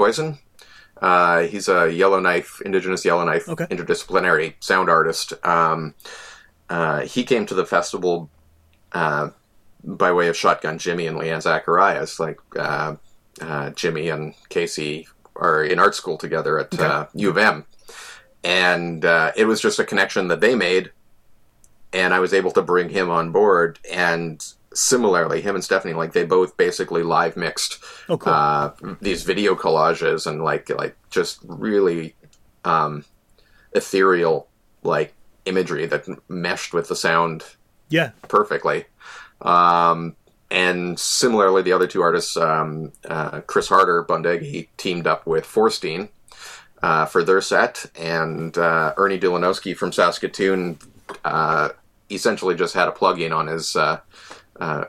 Uh, 1.01 1.41
he's 1.45 1.67
a 1.69 1.91
Yellowknife, 1.91 2.61
Indigenous 2.65 3.05
Yellowknife, 3.07 3.49
Okay. 3.49 3.65
interdisciplinary 3.67 4.55
sound 4.61 4.91
artist. 4.91 5.33
Um, 5.47 5.95
uh, 6.69 7.01
he 7.01 7.25
came 7.25 7.47
to 7.47 7.55
the 7.55 7.65
festival 7.65 8.29
uh, 8.93 9.31
by 9.85 10.13
way 10.13 10.29
of 10.29 10.37
Shotgun 10.37 10.79
Jimmy 10.79 11.07
and 11.07 11.19
Leanne 11.19 11.43
Zacharias. 11.43 12.19
Like 12.21 12.41
uh, 12.57 12.97
uh, 13.41 13.71
Jimmy 13.71 14.09
and 14.09 14.35
Casey 14.49 15.09
are 15.37 15.65
in 15.65 15.79
art 15.79 15.95
school 15.95 16.19
together 16.19 16.59
at 16.59 16.79
uh, 16.79 17.07
U 17.15 17.31
of 17.31 17.39
M, 17.39 17.65
and 18.45 19.05
uh, 19.05 19.33
it 19.37 19.47
was 19.47 19.61
just 19.61 19.79
a 19.79 19.85
connection 19.85 20.29
that 20.29 20.41
they 20.41 20.55
made 20.55 20.91
and 21.93 22.15
I 22.15 22.21
was 22.21 22.33
able 22.33 22.51
to 22.53 22.63
bring 22.63 22.89
him 22.91 23.11
on 23.11 23.33
board. 23.33 23.79
And 23.91 24.45
similarly, 24.73 25.41
him 25.41 25.55
and 25.55 25.65
Stephanie, 25.65 25.95
like 25.95 26.13
they 26.13 26.25
both 26.25 26.57
basically 26.57 27.03
live 27.03 27.37
mixed 27.37 27.79
Oh, 28.09 28.17
cool. 28.17 28.33
uh, 28.33 28.71
these 29.01 29.25
video 29.25 29.55
collages 29.55 30.27
and 30.27 30.43
like 30.43 30.69
like 30.71 30.97
just 31.11 31.41
really 31.45 32.15
um, 32.65 33.05
ethereal 33.73 34.49
like 34.83 35.15
imagery 35.47 35.87
that 35.87 36.07
meshed 36.29 36.73
with 36.73 36.89
the 36.89 36.97
sound 36.97 37.45
yeah. 37.89 38.11
perfectly. 38.29 38.85
Um, 39.43 40.17
and 40.51 40.99
similarly, 40.99 41.63
the 41.63 41.73
other 41.73 41.87
two 41.87 42.03
artists, 42.03 42.37
um, 42.37 42.93
uh, 43.09 43.41
Chris 43.43 43.69
Harder, 43.69 44.05
Bundegi, 44.05 44.69
teamed 44.77 45.07
up 45.07 45.27
with 45.27 45.45
Forstein 45.45 46.09
uh, 46.83 47.07
for 47.07 47.23
their 47.23 47.41
set, 47.41 47.87
and 47.97 48.57
uh, 48.59 48.93
Ernie 48.97 49.19
Dulanowski 49.21 49.77
from 49.77 49.93
Saskatoon 49.93 50.79
uh, 51.25 51.69
essentially 52.11 52.55
just 52.57 52.75
had 52.75 52.89
a 52.89 52.93
plug-in 52.93 53.33
on 53.33 53.47
his 53.47 53.77
uh, 53.77 54.01
uh, 54.59 54.85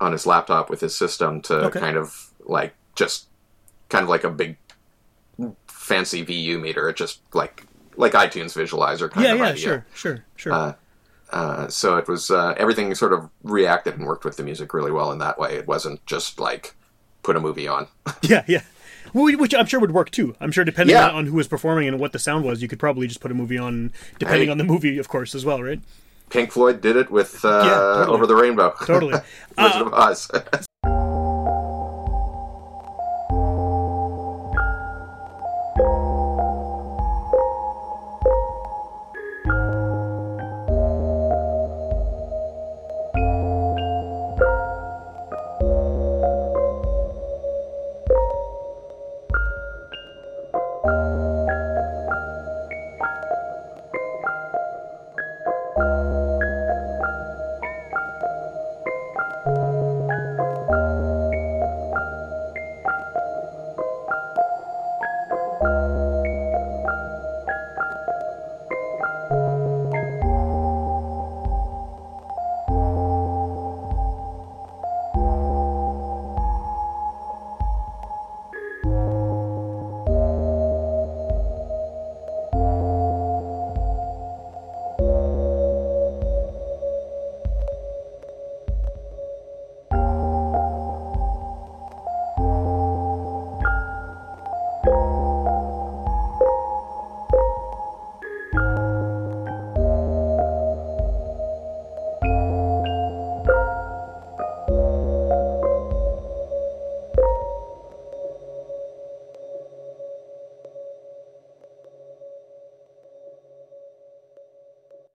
on 0.00 0.12
his 0.12 0.26
laptop 0.26 0.70
with 0.70 0.80
his 0.80 0.94
system 0.96 1.40
to 1.42 1.54
Okay. 1.64 1.80
kind 1.80 1.96
of 1.96 2.30
like 2.46 2.74
just 2.94 3.26
kind 3.88 4.02
of 4.04 4.08
like 4.08 4.24
a 4.24 4.30
big 4.30 4.56
fancy 5.66 6.22
VU 6.22 6.58
meter. 6.58 6.88
It 6.88 6.96
just 6.96 7.20
like 7.34 7.64
like 7.96 8.12
iTunes 8.12 8.56
visualizer 8.56 9.10
kind 9.10 9.26
Yeah, 9.26 9.32
of 9.32 9.38
yeah, 9.38 9.44
idea. 9.46 9.62
sure, 9.62 9.86
sure, 9.94 10.24
sure. 10.36 10.76
Uh, 11.32 11.36
Uh, 11.36 11.68
so 11.68 11.96
it 11.96 12.06
was 12.08 12.30
uh, 12.30 12.54
everything 12.56 12.94
sort 12.94 13.12
of 13.12 13.28
reacted 13.42 13.96
and 13.96 14.06
worked 14.06 14.24
with 14.24 14.36
the 14.36 14.42
music 14.42 14.74
really 14.74 14.90
well 14.92 15.10
in 15.12 15.18
that 15.18 15.38
way. 15.38 15.54
It 15.56 15.66
wasn't 15.66 16.04
just 16.06 16.38
like 16.38 16.74
put 17.22 17.36
a 17.36 17.40
movie 17.40 17.66
on. 17.68 17.86
yeah, 18.22 18.44
yeah. 18.46 18.62
Which 19.14 19.54
I'm 19.54 19.66
sure 19.66 19.80
would 19.80 19.92
work 19.92 20.10
too. 20.10 20.34
I'm 20.40 20.52
sure 20.52 20.64
depending 20.64 20.96
Yeah. 20.96 21.10
on, 21.10 21.26
who 21.26 21.36
was 21.36 21.48
performing 21.48 21.88
and 21.88 21.98
what 21.98 22.12
the 22.12 22.18
sound 22.18 22.44
was, 22.44 22.62
you 22.62 22.68
could 22.68 22.78
probably 22.78 23.06
just 23.06 23.20
put 23.20 23.30
a 23.30 23.34
movie 23.34 23.58
on, 23.58 23.92
depending 24.18 24.48
on 24.50 24.58
the 24.58 24.64
movie, 24.64 24.98
of 24.98 25.08
course, 25.08 25.34
as 25.34 25.44
well, 25.44 25.62
right? 25.62 25.80
Pink 26.30 26.50
Floyd 26.52 26.80
did 26.80 26.96
it 26.96 27.10
with 27.10 27.44
uh, 27.44 27.62
Yeah, 27.64 27.74
totally. 27.98 28.14
Over 28.16 28.26
the 28.26 28.36
Rainbow. 28.36 28.74
Totally. 28.86 29.12
Wizard 29.58 29.82
of 29.82 29.92
Oz. 29.94 30.30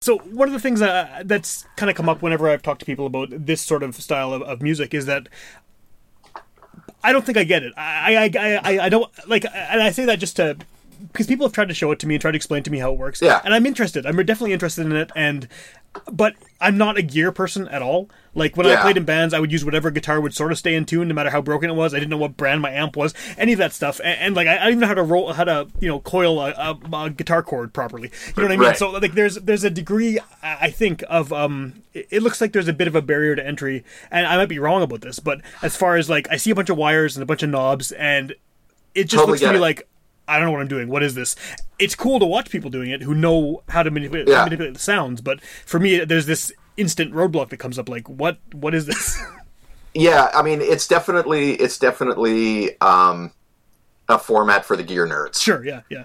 So 0.08 0.20
one 0.20 0.48
of 0.48 0.54
the 0.54 0.60
things 0.62 0.80
that 0.80 0.90
uh, 0.90 1.24
that's 1.26 1.66
kind 1.76 1.90
of 1.90 1.98
come 1.98 2.08
up 2.08 2.22
whenever 2.22 2.50
I've 2.50 2.62
talked 2.62 2.80
to 2.80 2.86
people 2.86 3.08
about 3.08 3.28
this 3.30 3.60
sort 3.60 3.84
of 3.84 3.94
style 3.94 4.32
of, 4.32 4.42
of 4.42 4.62
music 4.62 4.94
is 4.94 5.06
that 5.06 5.28
I 7.04 7.12
don't 7.12 7.26
think 7.26 7.38
I 7.38 7.44
get 7.44 7.62
it. 7.62 7.74
I, 7.76 8.32
I, 8.34 8.60
I, 8.64 8.86
I 8.86 8.88
don't 8.88 9.12
like, 9.28 9.44
and 9.44 9.84
I 9.84 9.92
say 9.92 10.06
that 10.06 10.20
just 10.20 10.38
to 10.38 10.56
because 11.02 11.28
people 11.28 11.46
have 11.46 11.54
tried 11.54 11.68
to 11.70 11.74
show 11.74 11.92
it 11.92 12.00
to 12.00 12.08
me 12.08 12.16
and 12.16 12.22
tried 12.22 12.32
to 12.32 12.38
explain 12.38 12.64
to 12.64 12.72
me 12.72 12.80
how 12.80 12.92
it 12.92 12.98
works. 12.98 13.22
Yeah. 13.22 13.42
and 13.44 13.54
I'm 13.54 13.66
interested. 13.66 14.06
I'm 14.06 14.16
definitely 14.18 14.54
interested 14.54 14.86
in 14.86 14.92
it, 14.94 15.12
and 15.16 15.48
but 16.12 16.36
I'm 16.62 16.78
not 16.78 16.98
a 16.98 17.02
gear 17.02 17.32
person 17.32 17.68
at 17.70 17.82
all. 17.82 18.10
Like 18.36 18.56
when 18.56 18.68
I 18.68 18.80
played 18.84 18.98
in 18.98 19.04
bands, 19.04 19.34
I 19.34 19.40
would 19.40 19.52
use 19.52 19.66
whatever 19.66 19.90
guitar 19.90 20.22
would 20.22 20.36
sort 20.36 20.52
of 20.52 20.60
stay 20.60 20.76
in 20.76 20.86
tune, 20.86 21.08
no 21.08 21.16
matter 21.16 21.32
how 21.32 21.42
broken 21.42 21.72
it 21.72 21.74
was. 21.74 21.96
I 21.96 21.98
didn't 21.98 22.12
know 22.12 22.18
what 22.20 22.38
brand 22.38 22.62
my 22.62 22.70
amp 22.70 22.96
was, 22.96 23.16
any 23.36 23.54
of 23.54 23.58
that 23.60 23.74
stuff, 23.74 24.00
and, 24.04 24.20
and 24.20 24.36
like 24.36 24.48
I, 24.48 24.52
I 24.52 24.56
didn't 24.58 24.70
even 24.74 24.80
know 24.82 24.88
how 24.88 24.94
to 24.94 25.04
roll, 25.04 25.34
how 25.34 25.44
to 25.44 25.68
you 25.80 25.88
know 25.88 26.00
coil 26.02 26.40
a, 26.40 26.52
a, 26.52 26.96
a 27.06 27.10
guitar 27.10 27.42
cord 27.42 27.74
properly. 27.74 28.12
You 28.28 28.34
know 28.38 28.44
what 28.44 28.52
I 28.52 28.58
mean? 28.58 28.68
Right. 28.68 28.78
So 28.78 28.92
like 28.92 29.14
there's 29.14 29.36
there's 29.36 29.64
a 29.64 29.72
degree 29.72 30.20
I 30.44 30.58
I 30.68 30.70
think 30.70 31.04
of 31.10 31.34
um 31.34 31.82
it 31.94 32.08
it 32.12 32.24
looks 32.24 32.42
like 32.42 32.54
there's 32.54 32.68
a 32.68 32.74
bit 32.74 32.88
of 32.88 32.96
a 32.96 33.02
barrier 33.02 33.36
to 33.36 33.44
entry, 33.46 33.84
and 34.12 34.28
I 34.28 34.38
might 34.38 34.50
be 34.50 34.60
wrong 34.60 34.84
about 34.84 35.02
this, 35.02 35.18
but 35.18 35.42
as 35.64 35.76
far 35.76 35.96
as 35.96 36.10
like 36.10 36.28
I 36.30 36.38
see 36.38 36.52
a 36.52 36.56
bunch 36.56 36.70
of 36.70 36.78
wires 36.78 37.16
and 37.16 37.24
a 37.24 37.26
bunch 37.26 37.42
of 37.42 37.50
knobs, 37.50 37.92
and 37.94 38.36
it 38.94 39.06
just 39.06 39.16
Totally 39.16 39.32
looks 39.32 39.42
to 39.42 39.50
me 39.50 39.58
it. 39.58 39.62
like 39.62 39.88
I 40.28 40.38
don't 40.38 40.46
know 40.46 40.52
what 40.52 40.62
I'm 40.62 40.68
doing. 40.68 40.88
What 40.90 41.04
is 41.04 41.16
this? 41.16 41.36
It's 41.80 41.96
cool 41.96 42.20
to 42.20 42.26
watch 42.26 42.50
people 42.50 42.70
doing 42.70 42.90
it 42.92 43.02
who 43.04 43.14
know 43.16 43.64
how 43.70 43.84
to 43.84 43.92
manipulate, 43.92 44.28
Yeah. 44.28 44.44
manipulate 44.44 44.74
the 44.74 44.80
sounds, 44.80 45.22
but 45.22 45.40
for 45.66 45.80
me, 45.80 46.04
there's 46.04 46.26
this 46.26 46.52
instant 46.76 47.14
roadblock 47.14 47.50
that 47.50 47.58
comes 47.58 47.80
up. 47.80 47.88
Like, 47.90 48.08
what? 48.10 48.38
What 48.54 48.74
is 48.76 48.86
this? 48.86 49.22
Yeah, 49.94 50.30
I 50.32 50.44
mean, 50.44 50.62
it's 50.62 50.88
definitely 50.88 51.54
it's 51.54 51.80
definitely 51.80 52.80
um, 52.82 53.32
a 54.08 54.20
format 54.20 54.64
for 54.64 54.76
the 54.78 54.84
gear 54.84 55.08
nerds. 55.08 55.42
sure, 55.42 55.66
yeah, 55.66 55.82
yeah, 55.90 56.04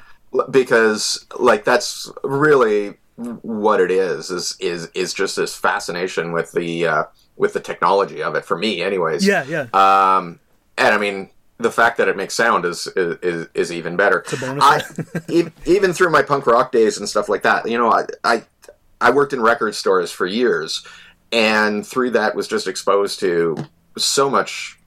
because 0.51 1.27
like 1.39 1.65
that's 1.65 2.11
really 2.25 2.95
what 3.43 3.81
it 3.83 3.91
is 3.91 4.31
is 4.31 4.57
is 4.61 4.89
is 4.95 5.13
just 5.13 5.37
this 5.37 5.55
fascination 5.55 6.33
with 6.33 6.53
the 6.53 6.87
uh, 6.87 7.05
with 7.37 7.53
the 7.53 7.61
technology 7.61 8.23
of 8.23 8.35
it 8.35 8.47
for 8.47 8.57
me 8.57 8.81
anyways 8.83 9.27
yeah, 9.27 9.45
yeah. 9.45 9.67
um 9.75 10.39
and 10.79 10.95
i 10.95 10.99
mean 10.99 11.29
the 11.63 11.71
fact 11.71 11.99
that 11.99 12.09
it 12.09 12.17
makes 12.17 12.35
sound 12.35 12.65
is 12.65 12.87
is, 12.97 13.49
is, 13.55 13.73
even 13.73 13.97
better. 13.97 14.25
I, 14.43 14.83
even 15.67 15.93
through 15.93 16.11
my 16.11 16.23
punk 16.23 16.47
rock 16.47 16.73
days 16.73 16.99
and 16.99 17.09
stuff 17.09 17.29
like 17.29 17.43
that 17.43 17.69
you 17.69 17.79
know 17.79 17.91
I, 17.91 18.05
I 18.25 18.43
i 19.01 19.11
worked 19.11 19.33
in 19.33 19.41
record 19.41 19.75
stores 19.75 20.11
for 20.11 20.27
years 20.27 20.87
and 21.33 21.87
through 21.87 22.11
that 22.11 22.35
was 22.35 22.47
just 22.47 22.67
exposed 22.69 23.21
to 23.21 23.57
so 23.97 24.29
much 24.29 24.79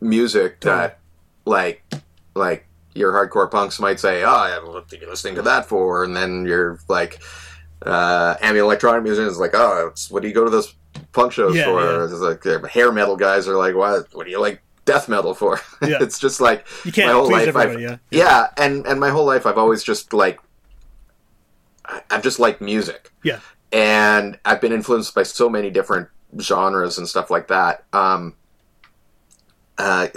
music 0.00 0.60
that 0.60 0.98
like 1.44 1.82
like 2.34 2.66
your 2.94 3.12
hardcore 3.12 3.50
punks 3.50 3.80
might 3.80 4.00
say, 4.00 4.22
"Oh, 4.24 4.84
you 4.90 5.08
listening 5.08 5.34
to 5.36 5.42
that 5.42 5.66
for?" 5.66 6.04
And 6.04 6.16
then 6.16 6.46
you're 6.46 6.78
like, 6.88 7.20
uh, 7.84 8.36
ambient 8.40 8.64
electronic 8.64 9.02
musicians 9.02 9.38
like, 9.38 9.54
"Oh, 9.54 9.88
it's, 9.88 10.10
what 10.10 10.22
do 10.22 10.28
you 10.28 10.34
go 10.34 10.44
to 10.44 10.50
those 10.50 10.74
punk 11.12 11.32
shows 11.32 11.56
Yeah, 11.56 11.64
for?" 11.64 11.82
yeah. 11.82 12.04
It's 12.04 12.44
like 12.44 12.70
hair 12.70 12.92
metal 12.92 13.16
guys 13.16 13.48
are 13.48 13.56
like, 13.56 13.74
"What? 13.74 14.14
What 14.14 14.24
do 14.24 14.30
you 14.30 14.40
like 14.40 14.62
death 14.84 15.08
metal 15.08 15.34
for?" 15.34 15.60
Yeah. 15.82 15.98
it's 16.00 16.18
just 16.18 16.40
like 16.40 16.66
You 16.84 16.92
can't 16.92 17.08
my 17.08 17.12
whole 17.12 17.30
life. 17.30 17.54
I've, 17.56 17.80
yeah. 17.80 17.96
yeah, 18.10 18.46
and 18.56 18.86
and 18.86 18.98
my 19.00 19.10
whole 19.10 19.24
life 19.26 19.44
I've 19.46 19.58
always 19.58 19.82
just 19.82 20.12
like, 20.12 20.40
I've 22.10 22.22
just 22.22 22.38
liked 22.38 22.60
music 22.60 23.10
yeah, 23.22 23.40
and 23.72 24.38
I've 24.44 24.60
been 24.60 24.72
influenced 24.72 25.14
by 25.14 25.22
so 25.24 25.48
many 25.50 25.70
different 25.70 26.08
genres 26.40 26.98
and 26.98 27.06
stuff 27.08 27.30
like 27.30 27.48
that. 27.48 27.84
Um, 27.92 28.34
uh, 29.78 30.08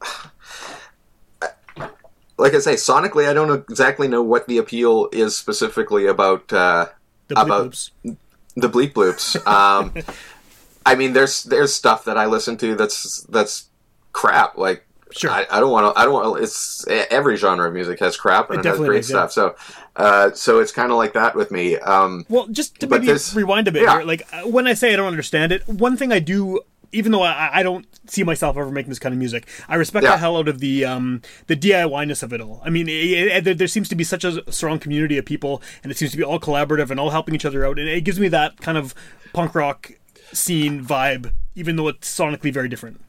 like 2.36 2.54
I 2.54 2.58
say, 2.58 2.74
sonically, 2.74 3.28
I 3.28 3.32
don't 3.32 3.50
exactly 3.70 4.08
know 4.08 4.22
what 4.22 4.46
the 4.46 4.58
appeal 4.58 5.08
is 5.12 5.36
specifically 5.36 6.06
about 6.06 6.52
uh, 6.52 6.86
the 7.28 7.34
bleep 7.36 7.42
about- 7.42 7.62
loops. 7.64 7.90
the 8.02 8.68
bleep 8.68 8.92
bloops. 8.92 9.46
Um, 9.46 9.94
I 10.86 10.94
mean, 10.96 11.12
there's 11.14 11.44
there's 11.44 11.72
stuff 11.72 12.04
that 12.04 12.18
I 12.18 12.26
listen 12.26 12.56
to 12.58 12.74
that's 12.74 13.22
that's 13.30 13.70
crap. 14.14 14.56
Like 14.56 14.86
Sure. 15.12 15.30
I, 15.30 15.46
I 15.48 15.60
don't 15.60 15.70
want 15.70 15.94
to. 15.94 16.00
I 16.00 16.04
don't 16.04 16.12
want. 16.14 16.38
To. 16.38 16.42
It's 16.42 16.84
every 16.88 17.36
genre 17.36 17.68
of 17.68 17.72
music 17.74 18.00
has 18.00 18.16
crap 18.16 18.50
and 18.50 18.58
It 18.58 18.66
it, 18.66 18.68
has 18.70 18.78
great 18.78 18.96
yeah. 19.08 19.26
stuff. 19.28 19.32
So, 19.32 19.54
uh, 19.94 20.32
so 20.32 20.58
it's 20.58 20.72
kind 20.72 20.90
of 20.90 20.96
like 20.98 21.12
that 21.12 21.36
with 21.36 21.52
me. 21.52 21.76
Um, 21.76 22.24
Well, 22.28 22.48
just 22.48 22.80
to 22.80 22.88
maybe 22.88 23.06
there's- 23.06 23.32
rewind 23.32 23.68
a 23.68 23.72
bit 23.72 23.84
yeah. 23.84 23.98
here, 23.98 24.02
like 24.06 24.26
uh, 24.32 24.48
when 24.48 24.66
I 24.66 24.74
say 24.74 24.92
I 24.92 24.96
don't 24.96 25.06
understand 25.06 25.52
it, 25.52 25.68
one 25.68 25.96
thing 25.96 26.10
I 26.10 26.18
do, 26.18 26.62
even 26.90 27.12
though 27.12 27.22
I, 27.22 27.50
I 27.60 27.62
don't 27.62 27.86
see 28.10 28.24
myself 28.24 28.56
ever 28.56 28.72
making 28.72 28.88
this 28.88 28.98
kind 28.98 29.12
of 29.12 29.20
music, 29.20 29.46
I 29.68 29.76
respect 29.76 30.02
Yeah. 30.02 30.12
the 30.12 30.16
hell 30.18 30.36
out 30.36 30.48
of 30.48 30.58
the 30.58 30.84
um, 30.84 31.22
the 31.46 31.54
DIY-ness 31.54 32.24
of 32.24 32.32
it 32.32 32.40
all. 32.40 32.60
I 32.64 32.70
mean, 32.70 32.88
it, 32.88 33.46
it, 33.46 33.58
there 33.58 33.68
seems 33.68 33.88
to 33.90 33.94
be 33.94 34.02
such 34.02 34.24
a 34.24 34.50
strong 34.52 34.80
community 34.80 35.16
of 35.16 35.24
people, 35.24 35.62
and 35.84 35.92
it 35.92 35.96
seems 35.98 36.10
to 36.10 36.16
be 36.16 36.24
all 36.24 36.40
collaborative 36.40 36.90
and 36.90 36.98
all 36.98 37.10
helping 37.10 37.36
each 37.36 37.44
other 37.44 37.64
out, 37.64 37.78
and 37.78 37.88
it 37.88 38.00
gives 38.02 38.18
me 38.18 38.26
that 38.28 38.60
kind 38.60 38.76
of 38.76 38.96
punk 39.32 39.54
rock 39.54 39.92
scene 40.32 40.84
vibe, 40.84 41.32
even 41.54 41.76
though 41.76 41.86
it's 41.86 42.12
sonically 42.12 42.52
very 42.52 42.68
different. 42.68 43.00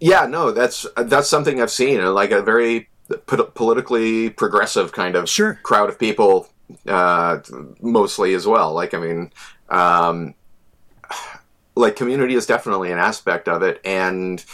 Yeah, 0.00 0.26
no, 0.26 0.52
that's 0.52 0.86
that's 0.96 1.28
something 1.28 1.60
I've 1.60 1.70
seen, 1.70 2.00
uh, 2.00 2.12
like 2.12 2.30
a 2.30 2.42
very 2.42 2.88
po- 3.26 3.44
politically 3.54 4.30
progressive 4.30 4.92
kind 4.92 5.16
of 5.16 5.28
Sure. 5.28 5.58
crowd 5.62 5.88
of 5.88 5.98
people, 5.98 6.48
uh, 6.86 7.38
mostly 7.80 8.34
as 8.34 8.46
well. 8.46 8.72
Like, 8.72 8.94
I 8.94 8.98
mean, 8.98 9.32
um, 9.68 10.34
like 11.74 11.96
community 11.96 12.34
is 12.34 12.46
definitely 12.46 12.92
an 12.92 12.98
aspect 12.98 13.48
of 13.48 13.62
it, 13.62 13.80
and 13.84 14.44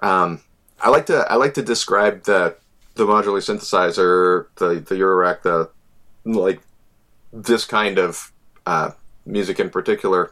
um, 0.00 0.40
I 0.80 0.88
like 0.88 1.06
to 1.06 1.26
I 1.30 1.36
like 1.36 1.54
to 1.54 1.62
describe 1.62 2.24
the 2.24 2.56
the 2.94 3.06
modular 3.06 3.40
synthesizer, 3.40 4.46
the 4.56 4.80
the 4.80 4.94
Eurorack, 4.96 5.42
the 5.42 5.70
like 6.24 6.60
this 7.32 7.64
kind 7.64 7.98
of 7.98 8.32
uh, 8.66 8.90
music 9.24 9.60
in 9.60 9.70
particular, 9.70 10.30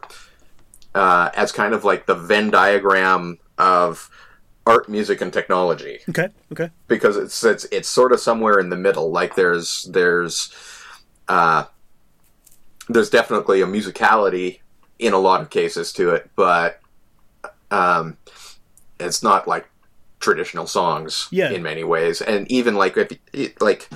uh, 0.95 1.29
as 1.33 1.51
kind 1.51 1.73
of 1.73 1.85
like 1.85 2.05
the 2.07 2.15
Venn 2.15 2.49
diagram 2.49 3.37
of 3.57 4.09
art, 4.65 4.87
music, 4.89 5.21
and 5.21 5.31
technology 5.33 5.99
Okay, 6.09 6.27
okay, 6.51 6.69
because 6.87 7.17
it's 7.17 7.43
it's 7.43 7.65
it's 7.71 7.87
sort 7.89 8.11
of 8.11 8.19
somewhere 8.19 8.59
in 8.59 8.69
the 8.69 8.75
middle. 8.77 9.11
Like 9.11 9.35
there's 9.35 9.83
there's 9.91 10.53
uh, 11.27 11.65
there's 12.87 13.09
definitely 13.09 13.61
a 13.61 13.65
musicality 13.67 14.59
in 14.99 15.13
a 15.13 15.17
lot 15.17 15.41
of 15.41 15.49
cases 15.49 15.93
to 15.93 16.11
it, 16.11 16.29
but 16.35 16.79
um, 17.71 18.17
it's 18.99 19.23
not 19.23 19.47
like 19.47 19.69
traditional 20.19 20.67
songs 20.67 21.27
Yeah. 21.31 21.51
in 21.51 21.63
many 21.63 21.83
ways. 21.83 22.21
And 22.21 22.51
even 22.51 22.75
like 22.75 22.97
if 22.97 23.11
like 23.61 23.89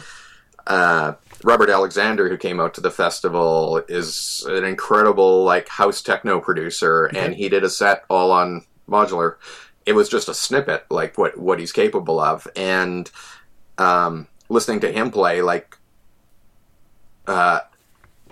uh, 0.67 1.13
Robert 1.43 1.69
Alexander, 1.69 2.29
who 2.29 2.37
came 2.37 2.59
out 2.61 2.73
to 2.75 2.81
the 2.81 2.91
festival, 2.91 3.83
is 3.89 4.45
an 4.47 4.63
incredible 4.63 5.43
like 5.43 5.67
house 5.67 6.01
techno 6.01 6.39
producer, 6.39 7.05
and 7.07 7.35
he 7.35 7.49
did 7.49 7.63
a 7.63 7.69
set 7.69 8.05
all 8.09 8.31
on 8.31 8.65
modular. 8.87 9.35
It 9.85 9.93
was 9.93 10.09
just 10.09 10.29
a 10.29 10.33
snippet, 10.33 10.85
like 10.89 11.17
what 11.17 11.37
what 11.37 11.59
he's 11.59 11.71
capable 11.71 12.19
of, 12.19 12.47
and 12.55 13.09
um, 13.77 14.27
listening 14.49 14.79
to 14.81 14.91
him 14.91 15.11
play, 15.11 15.41
like, 15.41 15.77
uh, 17.27 17.59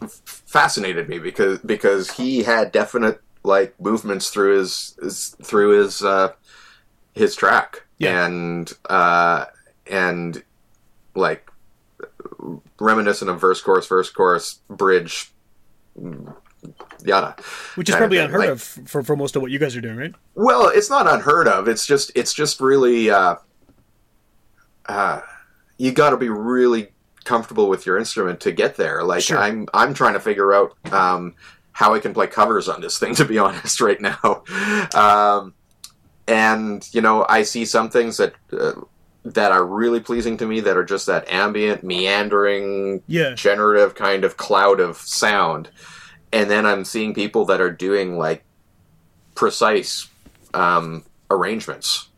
fascinated 0.07 1.09
me 1.09 1.19
because 1.19 1.59
because 1.59 2.11
he 2.11 2.43
had 2.43 2.71
definite 2.71 3.21
like 3.43 3.79
movements 3.81 4.29
through 4.29 4.59
his, 4.59 4.95
his 5.01 5.35
through 5.43 5.81
his 5.81 6.01
uh, 6.03 6.31
his 7.13 7.35
track, 7.35 7.83
Yeah. 7.97 8.25
and 8.25 8.71
uh, 8.89 9.45
and 9.87 10.43
like 11.15 11.49
reminiscent 12.79 13.29
of 13.29 13.39
verse 13.41 13.61
chorus 13.61 13.87
verse 13.87 14.09
chorus 14.09 14.59
bridge 14.69 15.31
yada 17.03 17.35
which 17.75 17.89
is 17.89 17.95
probably 17.95 18.17
unheard 18.17 18.39
Like- 18.41 18.49
of 18.49 18.61
for 18.61 19.01
for 19.03 19.15
most 19.15 19.35
of 19.35 19.41
what 19.41 19.49
you 19.51 19.57
guys 19.59 19.75
are 19.75 19.81
doing, 19.81 19.97
right? 19.97 20.13
well 20.35 20.67
it's 20.69 20.89
not 20.89 21.07
unheard 21.07 21.47
of. 21.47 21.67
It's 21.67 21.85
just 21.87 22.11
it's 22.15 22.33
just 22.33 22.61
really 22.61 23.09
uh, 23.09 23.35
uh, 24.85 25.21
you 25.77 25.91
got 25.91 26.11
to 26.11 26.17
be 26.17 26.29
really 26.29 26.89
comfortable 27.23 27.69
with 27.69 27.85
your 27.85 27.97
instrument 27.97 28.39
to 28.41 28.51
get 28.51 28.75
there. 28.75 29.03
Like 29.03 29.23
Sure. 29.23 29.37
i'm 29.37 29.67
i'm 29.73 29.93
trying 29.93 30.13
to 30.13 30.19
figure 30.19 30.53
out 30.53 30.73
um, 30.91 31.35
how 31.71 31.93
i 31.93 31.99
can 31.99 32.13
play 32.13 32.27
covers 32.27 32.67
on 32.69 32.81
this 32.81 32.97
thing 32.99 33.15
to 33.21 33.25
be 33.25 33.37
honest 33.37 33.79
right 33.81 33.99
now. 34.01 34.43
Um, 34.95 35.53
and 36.27 36.87
you 36.93 37.01
know 37.01 37.25
i 37.27 37.41
see 37.41 37.65
some 37.65 37.89
things 37.89 38.17
that 38.17 38.35
uh, 38.53 38.73
that 39.23 39.51
are 39.51 39.65
really 39.65 39.99
pleasing 39.99 40.37
to 40.37 40.45
me 40.47 40.59
that 40.61 40.77
are 40.77 40.83
just 40.83 41.05
that 41.07 41.27
ambient 41.29 41.83
meandering 41.83 43.01
Yeah, 43.07 43.33
generative 43.35 43.93
kind 43.95 44.23
of 44.23 44.37
cloud 44.37 44.79
of 44.79 44.97
sound 44.97 45.69
and 46.33 46.49
then 46.49 46.65
i'm 46.65 46.83
seeing 46.85 47.13
people 47.13 47.45
that 47.45 47.61
are 47.61 47.71
doing 47.71 48.17
like 48.17 48.43
precise 49.35 50.07
um, 50.53 51.03
arrangements 51.29 52.09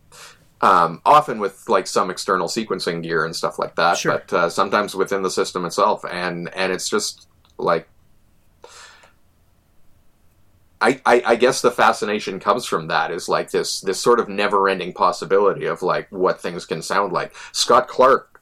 um, 0.61 1.01
often 1.05 1.39
with 1.39 1.67
like 1.67 1.85
some 1.87 2.09
external 2.09 2.47
sequencing 2.47 3.03
gear 3.03 3.25
and 3.25 3.35
stuff 3.35 3.59
like 3.59 3.75
that 3.75 3.97
Sure. 3.97 4.13
but 4.27 4.33
uh, 4.33 4.49
sometimes 4.49 4.95
within 4.95 5.21
the 5.21 5.29
system 5.29 5.65
itself 5.65 6.03
and 6.09 6.49
and 6.55 6.71
it's 6.71 6.89
just 6.89 7.27
like 7.57 7.87
I, 10.81 10.99
I, 11.05 11.23
I 11.25 11.35
guess 11.37 11.61
the 11.61 11.71
fascination 11.71 12.41
comes 12.41 12.65
from 12.65 12.87
that 12.87 13.09
is 13.09 13.29
like 13.29 13.51
this 13.51 13.79
this 13.79 14.01
sort 14.01 14.19
of 14.19 14.27
never 14.27 14.67
ending 14.67 14.91
possibility 14.91 15.65
of 15.65 15.81
like 15.81 16.11
what 16.11 16.41
things 16.41 16.65
can 16.65 16.81
sound 16.81 17.13
like. 17.13 17.33
Scott 17.53 17.87
Clark 17.87 18.41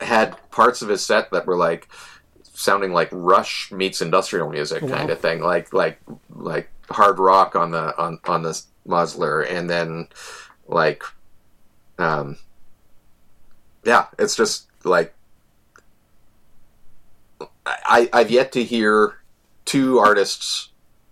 had 0.00 0.36
parts 0.50 0.82
of 0.82 0.90
his 0.90 1.04
set 1.04 1.30
that 1.30 1.46
were 1.46 1.56
like 1.56 1.88
sounding 2.58 2.92
like 2.92 3.08
Rush 3.12 3.70
meets 3.70 4.02
industrial 4.02 4.50
music 4.50 4.82
Wow. 4.82 4.96
kind 4.96 5.10
of 5.10 5.20
thing, 5.20 5.40
like 5.40 5.72
like 5.72 6.00
like 6.34 6.68
hard 6.90 7.18
rock 7.20 7.54
on 7.54 7.70
the 7.70 7.96
on 7.96 8.18
on 8.24 8.42
the 8.42 8.60
modular, 8.86 9.48
and 9.48 9.70
then 9.70 10.08
like 10.66 11.02
um 11.98 12.36
yeah, 13.84 14.06
it's 14.18 14.34
just 14.36 14.66
like 14.84 15.14
I, 17.64 18.08
I've 18.12 18.30
yet 18.30 18.52
to 18.52 18.64
hear 18.64 19.14
two 19.64 19.98
artists. 19.98 20.70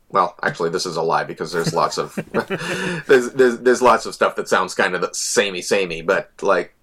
Well, 0.08 0.34
actually, 0.42 0.70
this 0.70 0.86
is 0.86 0.96
a 0.96 1.02
lie 1.02 1.24
because 1.24 1.52
there's 1.52 1.72
lots 1.72 1.96
of 1.98 2.14
there's, 3.06 3.30
there's 3.32 3.58
there's 3.60 3.82
lots 3.82 4.04
of 4.04 4.14
stuff 4.14 4.34
that 4.36 4.48
sounds 4.48 4.74
kind 4.74 4.94
of 4.94 5.00
the 5.00 5.14
samey 5.14 5.62
samey, 5.62 6.02
but 6.02 6.30
like, 6.42 6.74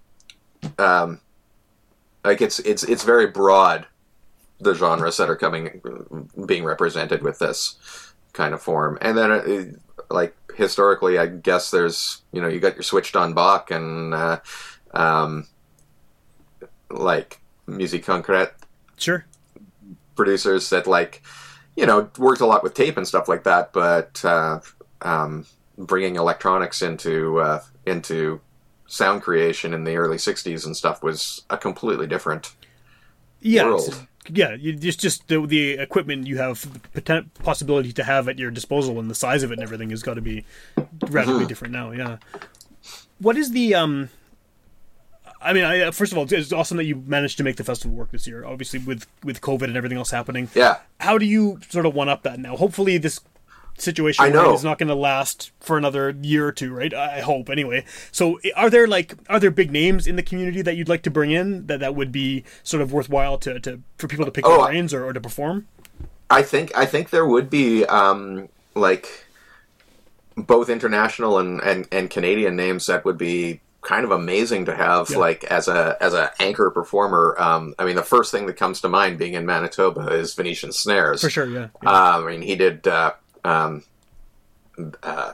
um, 0.78 1.20
like 2.24 2.40
it's 2.40 2.60
it's 2.60 2.82
it's 2.84 3.04
very 3.04 3.26
broad 3.26 3.86
the 4.64 4.74
genres 4.74 5.16
that 5.18 5.30
are 5.30 5.36
coming 5.36 5.80
being 6.46 6.64
represented 6.64 7.22
with 7.22 7.38
this 7.38 7.76
kind 8.32 8.54
of 8.54 8.60
form, 8.62 8.98
and 9.00 9.16
then 9.16 9.30
uh, 9.30 9.64
like 10.12 10.36
historically, 10.56 11.18
I 11.18 11.26
guess 11.26 11.70
there's 11.70 12.22
you 12.32 12.40
know 12.42 12.48
you 12.48 12.60
got 12.60 12.74
your 12.74 12.82
switched 12.82 13.16
on 13.16 13.34
Bach 13.34 13.70
and 13.70 14.12
uh, 14.14 14.40
um, 14.92 15.46
like 16.90 17.40
musique 17.66 18.04
concrète 18.04 18.52
Sure. 18.96 19.24
producers 20.16 20.70
that 20.70 20.86
like 20.86 21.22
you 21.76 21.86
know 21.86 22.10
worked 22.18 22.40
a 22.40 22.46
lot 22.46 22.62
with 22.62 22.74
tape 22.74 22.96
and 22.96 23.06
stuff 23.08 23.26
like 23.28 23.44
that 23.44 23.72
but 23.72 24.22
uh, 24.24 24.60
um, 25.02 25.46
bringing 25.78 26.16
electronics 26.16 26.82
into 26.82 27.38
uh, 27.40 27.60
into 27.86 28.40
sound 28.86 29.22
creation 29.22 29.72
in 29.74 29.84
the 29.84 29.96
early 29.96 30.18
60s 30.18 30.66
and 30.66 30.76
stuff 30.76 31.02
was 31.02 31.42
a 31.50 31.56
completely 31.56 32.06
different 32.06 32.54
Yeah. 33.40 33.64
World. 33.64 34.06
Yeah, 34.28 34.54
you 34.54 34.74
just 34.74 35.00
just 35.00 35.28
the, 35.28 35.46
the 35.46 35.72
equipment 35.72 36.26
you 36.26 36.38
have 36.38 36.66
the 36.92 37.00
poten- 37.02 37.28
possibility 37.42 37.92
to 37.92 38.04
have 38.04 38.28
at 38.28 38.38
your 38.38 38.50
disposal 38.50 38.98
and 38.98 39.10
the 39.10 39.14
size 39.14 39.42
of 39.42 39.50
it 39.50 39.54
and 39.54 39.62
everything 39.62 39.90
has 39.90 40.02
got 40.02 40.14
to 40.14 40.22
be 40.22 40.44
radically 41.10 41.40
Mm-hmm. 41.40 41.46
different 41.46 41.72
now. 41.74 41.90
Yeah. 41.90 42.16
What 43.18 43.36
is 43.36 43.52
the 43.52 43.74
um? 43.74 44.08
I 45.42 45.52
mean, 45.52 45.64
I, 45.64 45.90
first 45.90 46.10
of 46.10 46.16
all, 46.16 46.26
it's 46.30 46.52
awesome 46.54 46.78
that 46.78 46.84
you 46.84 46.96
managed 47.06 47.36
to 47.36 47.44
make 47.44 47.56
the 47.56 47.64
festival 47.64 47.94
work 47.94 48.12
this 48.12 48.26
year. 48.26 48.46
Obviously, 48.46 48.78
with 48.78 49.06
with 49.22 49.42
COVID 49.42 49.64
and 49.64 49.76
everything 49.76 49.98
else 49.98 50.10
happening. 50.10 50.48
yeah 50.54 50.78
How 51.00 51.18
do 51.18 51.26
you 51.26 51.60
sort 51.68 51.84
of 51.84 51.94
one 51.94 52.08
up 52.08 52.22
that 52.22 52.38
now? 52.38 52.56
Hopefully, 52.56 52.96
this 52.96 53.20
situation 53.76 54.24
I 54.24 54.30
right, 54.30 54.54
is 54.54 54.64
not 54.64 54.78
going 54.78 54.88
to 54.88 54.94
last 54.94 55.50
for 55.60 55.76
another 55.76 56.14
year 56.22 56.46
or 56.46 56.52
two, 56.52 56.72
right? 56.72 56.92
I 56.92 57.20
hope 57.20 57.50
anyway. 57.50 57.84
So, 58.12 58.38
are 58.56 58.70
there 58.70 58.86
like 58.86 59.14
are 59.28 59.40
there 59.40 59.50
big 59.50 59.70
names 59.70 60.06
in 60.06 60.16
the 60.16 60.22
community 60.22 60.62
that 60.62 60.76
you'd 60.76 60.88
like 60.88 61.02
to 61.02 61.10
bring 61.10 61.30
in 61.30 61.66
that 61.66 61.80
that 61.80 61.94
would 61.94 62.12
be 62.12 62.44
sort 62.62 62.82
of 62.82 62.92
worthwhile 62.92 63.38
to, 63.38 63.58
to 63.60 63.80
for 63.98 64.08
people 64.08 64.24
to 64.24 64.30
pick 64.30 64.46
Oh, 64.46 64.58
their 64.58 64.66
brains 64.66 64.94
or, 64.94 65.04
or 65.04 65.12
to 65.12 65.20
perform? 65.20 65.66
I 66.30 66.42
think 66.42 66.76
I 66.76 66.86
think 66.86 67.10
there 67.10 67.26
would 67.26 67.50
be 67.50 67.84
um, 67.86 68.48
like 68.74 69.26
both 70.36 70.68
international 70.68 71.38
and, 71.38 71.60
and, 71.62 71.86
and 71.92 72.10
Canadian 72.10 72.56
names 72.56 72.86
that 72.86 73.04
would 73.04 73.18
be 73.18 73.60
kind 73.82 74.04
of 74.04 74.10
amazing 74.10 74.64
to 74.64 74.74
have 74.74 75.10
Yeah. 75.10 75.18
like 75.18 75.44
as 75.44 75.68
a 75.68 75.96
as 76.00 76.14
a 76.14 76.30
anchor 76.40 76.70
performer. 76.70 77.36
Um, 77.38 77.74
I 77.78 77.84
mean, 77.84 77.96
the 77.96 78.02
first 78.02 78.32
thing 78.32 78.46
that 78.46 78.54
comes 78.56 78.80
to 78.80 78.88
mind 78.88 79.18
being 79.18 79.34
in 79.34 79.44
Manitoba 79.46 80.08
is 80.08 80.34
Venetian 80.34 80.72
Snares. 80.72 81.20
For 81.20 81.30
sure, 81.30 81.46
yeah. 81.46 81.68
yeah. 81.82 81.90
Uh, 81.90 82.22
I 82.24 82.30
mean, 82.30 82.42
he 82.42 82.56
did. 82.56 82.86
Uh, 82.88 83.12
um, 83.44 83.84
uh, 85.02 85.32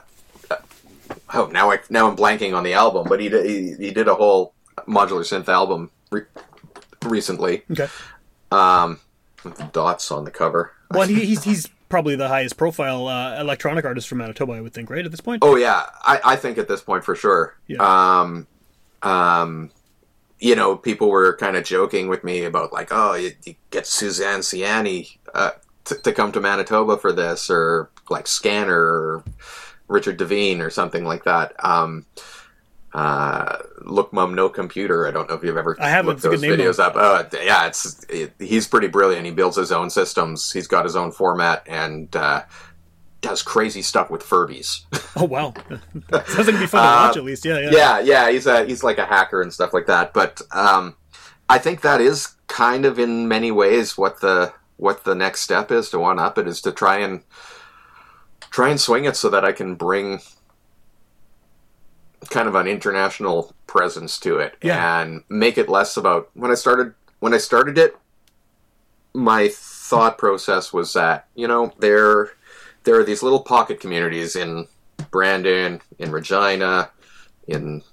oh, 1.33 1.45
now 1.47 1.71
I 1.71 1.79
now 1.89 2.09
I'm 2.09 2.15
blanking 2.15 2.55
on 2.55 2.63
the 2.63 2.73
album, 2.73 3.07
but 3.07 3.19
he 3.19 3.29
did 3.29 3.45
he, 3.45 3.73
he 3.85 3.91
did 3.91 4.07
a 4.07 4.15
whole 4.15 4.53
modular 4.87 5.21
synth 5.21 5.47
album 5.47 5.91
re- 6.11 6.23
recently 7.03 7.63
okay. 7.71 7.87
um, 8.51 8.99
with 9.43 9.55
the 9.55 9.65
dots 9.65 10.11
on 10.11 10.25
the 10.25 10.31
cover. 10.31 10.73
Well, 10.91 11.07
he, 11.07 11.25
he's 11.25 11.43
he's 11.43 11.69
probably 11.89 12.15
the 12.15 12.27
highest 12.27 12.57
profile 12.57 13.07
uh, 13.07 13.39
electronic 13.39 13.85
artist 13.85 14.07
from 14.07 14.19
Manitoba, 14.19 14.53
I 14.53 14.61
would 14.61 14.73
think, 14.73 14.89
right 14.89 15.05
at 15.05 15.11
this 15.11 15.21
point. 15.21 15.43
Oh 15.43 15.55
yeah, 15.55 15.85
I, 16.01 16.19
I 16.23 16.35
think 16.35 16.57
at 16.57 16.67
this 16.67 16.81
point 16.81 17.03
for 17.03 17.15
sure. 17.15 17.57
Yeah. 17.67 17.77
Um, 17.81 18.47
um, 19.03 19.71
you 20.39 20.55
know, 20.55 20.75
people 20.75 21.09
were 21.09 21.35
kind 21.37 21.55
of 21.55 21.63
joking 21.63 22.07
with 22.07 22.23
me 22.23 22.43
about 22.43 22.73
like, 22.73 22.89
oh, 22.91 23.13
you, 23.13 23.31
you 23.45 23.55
get 23.69 23.85
Suzanne 23.85 24.39
Ciani 24.39 25.17
uh, 25.35 25.51
t- 25.85 25.95
to 26.03 26.11
come 26.11 26.31
to 26.31 26.39
Manitoba 26.39 26.97
for 26.97 27.11
this, 27.11 27.49
or 27.49 27.91
like 28.11 28.27
Scanner, 28.27 28.77
or 28.77 29.23
Richard 29.87 30.17
Devine, 30.17 30.61
or 30.61 30.69
something 30.69 31.03
like 31.05 31.23
that. 31.23 31.53
Um, 31.65 32.05
uh, 32.93 33.57
Look 33.85 34.11
Mum 34.11 34.35
No 34.35 34.49
Computer. 34.49 35.07
I 35.07 35.11
don't 35.11 35.29
know 35.29 35.35
if 35.35 35.43
you've 35.43 35.57
ever 35.57 35.77
I 35.79 35.89
haven't. 35.89 36.09
looked 36.09 36.21
those 36.23 36.41
videos 36.41 36.77
up. 36.77 36.95
Uh, 36.95 37.23
yeah, 37.41 37.67
it's 37.67 38.03
it, 38.09 38.33
he's 38.37 38.67
pretty 38.67 38.87
brilliant. 38.87 39.25
He 39.25 39.31
builds 39.31 39.55
his 39.57 39.71
own 39.71 39.89
systems. 39.89 40.51
He's 40.51 40.67
got 40.67 40.85
his 40.85 40.95
own 40.95 41.11
format 41.11 41.63
and. 41.67 42.13
Uh, 42.15 42.43
does 43.21 43.43
crazy 43.43 43.83
stuff 43.83 44.09
with 44.09 44.23
Furbies. 44.23 44.81
Oh 45.15 45.25
wow, 45.25 45.53
sounds 45.69 45.83
like 46.11 46.39
it'd 46.47 46.59
be 46.59 46.65
fun 46.65 46.81
to 46.81 46.87
Uh, 46.87 47.07
watch 47.07 47.17
at 47.17 47.23
least. 47.25 47.43
Yeah, 47.45 47.59
yeah. 47.59 47.69
yeah, 47.69 47.99
yeah, 47.99 48.31
he's 48.31 48.47
a 48.47 48.65
he's 48.65 48.81
like 48.83 48.97
a 48.97 49.05
hacker 49.05 49.41
and 49.43 49.53
stuff 49.53 49.73
like 49.73 49.85
that. 49.87 50.13
But 50.13 50.41
um, 50.51 50.95
I 51.49 51.57
think 51.59 51.81
that 51.81 51.99
is 52.01 52.29
kind 52.47 52.85
of 52.85 52.97
in 52.97 53.27
many 53.27 53.51
ways 53.51 53.95
what 53.97 54.21
the 54.21 54.53
what 54.77 55.03
the 55.03 55.13
next 55.13 55.41
step 55.41 55.69
is 55.69 55.89
to 55.91 55.99
one 55.99 56.17
up 56.17 56.37
it 56.39 56.47
is 56.47 56.61
to 56.61 56.71
try 56.71 56.97
and 56.99 57.21
try 58.51 58.69
and 58.69 58.79
swing 58.79 59.05
it 59.05 59.15
so 59.15 59.29
that 59.29 59.43
I 59.43 59.51
can 59.51 59.75
bring 59.75 60.19
kind 62.29 62.47
of 62.47 62.55
an 62.55 62.67
international 62.67 63.53
presence 63.65 64.19
to 64.19 64.37
it 64.37 64.55
Yeah. 64.61 65.01
and 65.01 65.23
make 65.29 65.57
it 65.57 65.67
less 65.69 65.97
about 65.97 66.29
when 66.33 66.51
I 66.51 66.55
started 66.55 66.93
when 67.19 67.33
I 67.33 67.37
started 67.37 67.77
it 67.77 67.97
my 69.13 69.49
thought 69.51 70.17
process 70.17 70.71
was 70.71 70.93
that 70.93 71.27
you 71.35 71.47
know 71.47 71.73
there 71.79 72.31
there 72.83 72.99
are 72.99 73.03
these 73.03 73.23
little 73.23 73.41
pocket 73.41 73.79
communities 73.79 74.35
in 74.35 74.67
Brandon, 75.11 75.81
in 75.99 76.11
Regina, 76.11 76.89
in 77.47 77.83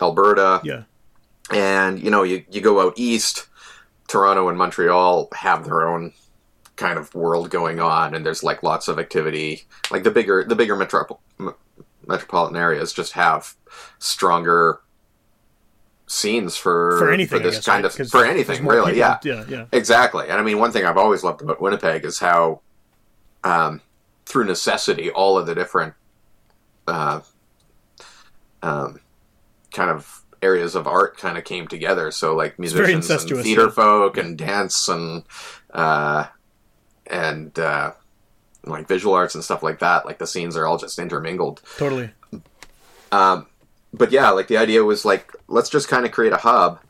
Alberta, 0.00 0.60
yeah. 0.64 0.82
and 1.50 2.00
you 2.02 2.10
know 2.10 2.22
you, 2.22 2.44
you 2.50 2.60
go 2.60 2.80
out 2.80 2.94
east 2.96 3.46
toronto 4.08 4.48
and 4.48 4.58
montreal 4.58 5.28
have 5.34 5.64
their 5.64 5.88
own 5.88 6.12
kind 6.76 6.98
of 6.98 7.14
world 7.14 7.50
going 7.50 7.80
on 7.80 8.14
and 8.14 8.24
there's 8.24 8.42
like 8.42 8.62
lots 8.62 8.88
of 8.88 8.98
activity 8.98 9.64
like 9.90 10.02
the 10.04 10.10
bigger 10.10 10.42
the 10.44 10.56
bigger 10.56 10.74
metropol- 10.74 11.18
m- 11.38 11.54
metropolitan 12.06 12.56
areas 12.56 12.92
just 12.92 13.12
have 13.12 13.54
stronger 13.98 14.80
scenes 16.06 16.56
for 16.56 16.98
For 16.98 17.12
anything, 17.12 17.40
I 17.40 17.42
this 17.44 17.56
guess, 17.56 17.64
kind 17.66 17.84
right? 17.84 18.00
of 18.00 18.08
for 18.08 18.24
anything 18.24 18.66
really 18.66 18.92
people- 18.92 18.98
yeah 18.98 19.18
yeah, 19.22 19.44
yeah. 19.48 19.64
Exactly. 19.72 20.24
And 20.28 20.34
I 20.38 20.42
mean, 20.42 20.58
one 20.58 20.70
thing 20.72 20.84
I've 20.84 20.98
always 20.98 21.22
loved 21.22 21.40
about 21.42 21.60
Winnipeg 21.60 22.04
is 22.04 22.18
how, 22.18 22.60
um, 23.44 23.80
through 24.26 24.44
necessity, 24.44 25.10
all 25.10 25.38
of 25.38 25.46
the 25.46 25.54
different 25.54 25.94
uh, 26.86 27.20
um, 28.62 29.00
kind 29.72 29.90
of 29.90 30.22
areas 30.42 30.74
of 30.74 30.86
art 30.86 31.16
kind 31.16 31.38
of 31.38 31.44
came 31.44 31.66
together. 31.66 32.10
So, 32.10 32.34
like 32.34 32.58
musicians 32.58 33.08
and 33.08 33.42
theater 33.42 33.64
yeah. 33.66 33.70
folk 33.70 34.16
and 34.18 34.36
dance 34.36 34.88
and 34.88 35.24
uh, 35.72 36.26
and 37.12 37.56
uh, 37.58 37.92
like 38.64 38.88
visual 38.88 39.14
arts 39.14 39.34
and 39.36 39.44
stuff 39.44 39.62
like 39.62 39.78
that. 39.80 40.04
Like 40.06 40.18
the 40.18 40.26
scenes 40.26 40.56
are 40.56 40.66
all 40.66 40.78
just 40.78 40.98
intermingled. 40.98 41.60
Totally. 41.78 42.10
Um, 43.12 43.46
but 43.92 44.10
yeah, 44.10 44.30
like 44.30 44.48
the 44.48 44.56
idea 44.56 44.82
was 44.84 45.04
like 45.04 45.32
let's 45.48 45.68
just 45.68 45.88
kind 45.88 46.06
of 46.06 46.12
create 46.12 46.32
a 46.32 46.38
hub 46.38 46.80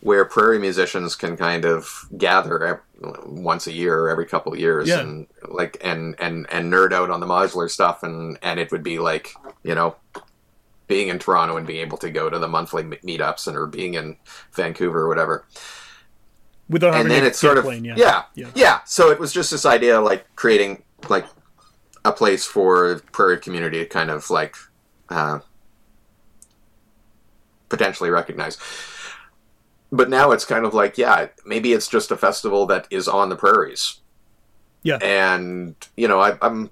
where 0.00 0.24
prairie 0.24 0.58
musicians 0.58 1.14
can 1.16 1.36
kind 1.36 1.64
of 1.64 2.06
gather 2.16 2.82
once 3.26 3.66
a 3.66 3.72
year 3.72 3.98
or 4.00 4.08
every 4.10 4.26
couple 4.26 4.52
of 4.52 4.58
years 4.58 4.88
Yeah. 4.88 5.00
and 5.00 5.26
like 5.48 5.76
and 5.82 6.14
and 6.20 6.46
and 6.50 6.72
nerd 6.72 6.92
out 6.92 7.10
on 7.10 7.20
the 7.20 7.26
modular 7.26 7.70
stuff 7.70 8.02
and 8.02 8.38
and 8.42 8.58
it 8.60 8.70
would 8.72 8.82
be 8.82 8.98
like 8.98 9.34
you 9.62 9.74
know 9.74 9.96
being 10.88 11.08
in 11.08 11.18
Toronto 11.18 11.56
and 11.56 11.66
being 11.66 11.80
able 11.80 11.98
to 11.98 12.10
go 12.10 12.30
to 12.30 12.38
the 12.38 12.48
monthly 12.48 12.82
meetups 12.82 13.46
and 13.46 13.56
or 13.56 13.66
being 13.66 13.94
in 13.94 14.16
Vancouver 14.52 15.00
or 15.00 15.08
whatever 15.08 15.44
Without 16.68 16.92
having 16.94 17.06
and 17.06 17.10
then 17.10 17.24
it's 17.24 17.38
sort 17.38 17.56
of 17.58 17.64
plane, 17.64 17.84
yeah. 17.84 17.94
yeah. 17.96 18.22
Yeah. 18.34 18.50
yeah 18.54 18.80
so 18.84 19.10
it 19.10 19.18
was 19.18 19.32
just 19.32 19.50
this 19.50 19.64
idea 19.64 19.98
of 19.98 20.04
like 20.04 20.26
creating 20.36 20.82
like 21.08 21.26
a 22.04 22.12
place 22.12 22.44
for 22.46 23.00
prairie 23.12 23.38
community 23.38 23.78
to 23.78 23.86
kind 23.86 24.10
of 24.10 24.28
like 24.30 24.54
uh, 25.08 25.38
potentially 27.68 28.10
recognize 28.10 28.56
but 29.90 30.08
now 30.10 30.30
it's 30.32 30.44
kind 30.44 30.64
of 30.64 30.74
like 30.74 30.98
yeah 30.98 31.28
maybe 31.46 31.72
it's 31.72 31.88
just 31.88 32.10
a 32.10 32.16
festival 32.16 32.66
that 32.66 32.86
is 32.90 33.08
on 33.08 33.28
the 33.28 33.36
prairies 33.36 34.00
Yeah. 34.82 34.96
and 35.02 35.74
you 35.96 36.08
know 36.08 36.20
I, 36.20 36.36
i'm 36.42 36.70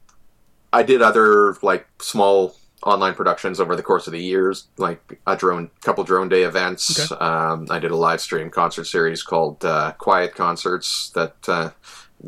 i 0.72 0.82
did 0.82 1.02
other 1.02 1.56
like 1.62 1.87
small 2.00 2.56
online 2.82 3.14
productions 3.14 3.58
over 3.58 3.74
the 3.74 3.82
course 3.82 4.06
of 4.06 4.12
the 4.12 4.22
years 4.22 4.68
like 4.76 5.18
a 5.26 5.34
drone 5.36 5.70
couple 5.80 6.04
drone 6.04 6.28
day 6.28 6.42
events 6.42 7.10
Okay. 7.10 7.24
um, 7.24 7.66
i 7.70 7.78
did 7.78 7.90
a 7.90 7.96
live 7.96 8.20
stream 8.20 8.50
concert 8.50 8.84
series 8.84 9.22
called 9.22 9.64
uh, 9.64 9.92
quiet 9.92 10.34
concerts 10.34 11.10
that 11.14 11.34
uh, 11.48 11.70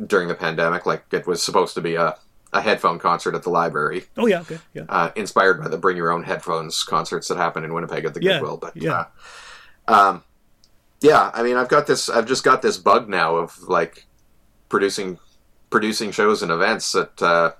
during 0.06 0.26
the 0.28 0.34
pandemic 0.34 0.86
like 0.86 1.04
it 1.12 1.26
was 1.26 1.42
supposed 1.42 1.74
to 1.74 1.80
be 1.82 1.96
a, 1.96 2.16
a 2.54 2.60
headphone 2.62 2.98
concert 2.98 3.34
at 3.34 3.42
the 3.42 3.50
library 3.50 4.04
Oh 4.16 4.26
yeah. 4.26 4.40
Okay. 4.40 4.58
Yeah. 4.72 4.84
uh, 4.88 5.10
inspired 5.16 5.60
by 5.62 5.68
the 5.68 5.76
bring 5.76 5.96
your 5.98 6.10
own 6.10 6.22
headphones 6.24 6.82
concerts 6.82 7.28
that 7.28 7.36
happen 7.36 7.62
in 7.62 7.74
winnipeg 7.74 8.06
at 8.06 8.14
the 8.14 8.22
Yeah, 8.22 8.38
goodwill 8.38 8.56
but 8.56 8.74
yeah. 8.74 9.04
uh, 9.86 9.92
um, 10.08 10.22
yeah 11.02 11.30
i 11.34 11.42
mean 11.42 11.56
i've 11.56 11.68
got 11.68 11.86
this 11.86 12.08
i've 12.08 12.26
just 12.26 12.42
got 12.42 12.62
this 12.62 12.78
bug 12.78 13.06
now 13.08 13.36
of 13.36 13.58
like 13.68 14.06
producing 14.70 15.18
producing 15.70 16.10
shows 16.10 16.42
and 16.42 16.50
events 16.50 16.92
that 16.92 17.22
uh, 17.22 17.52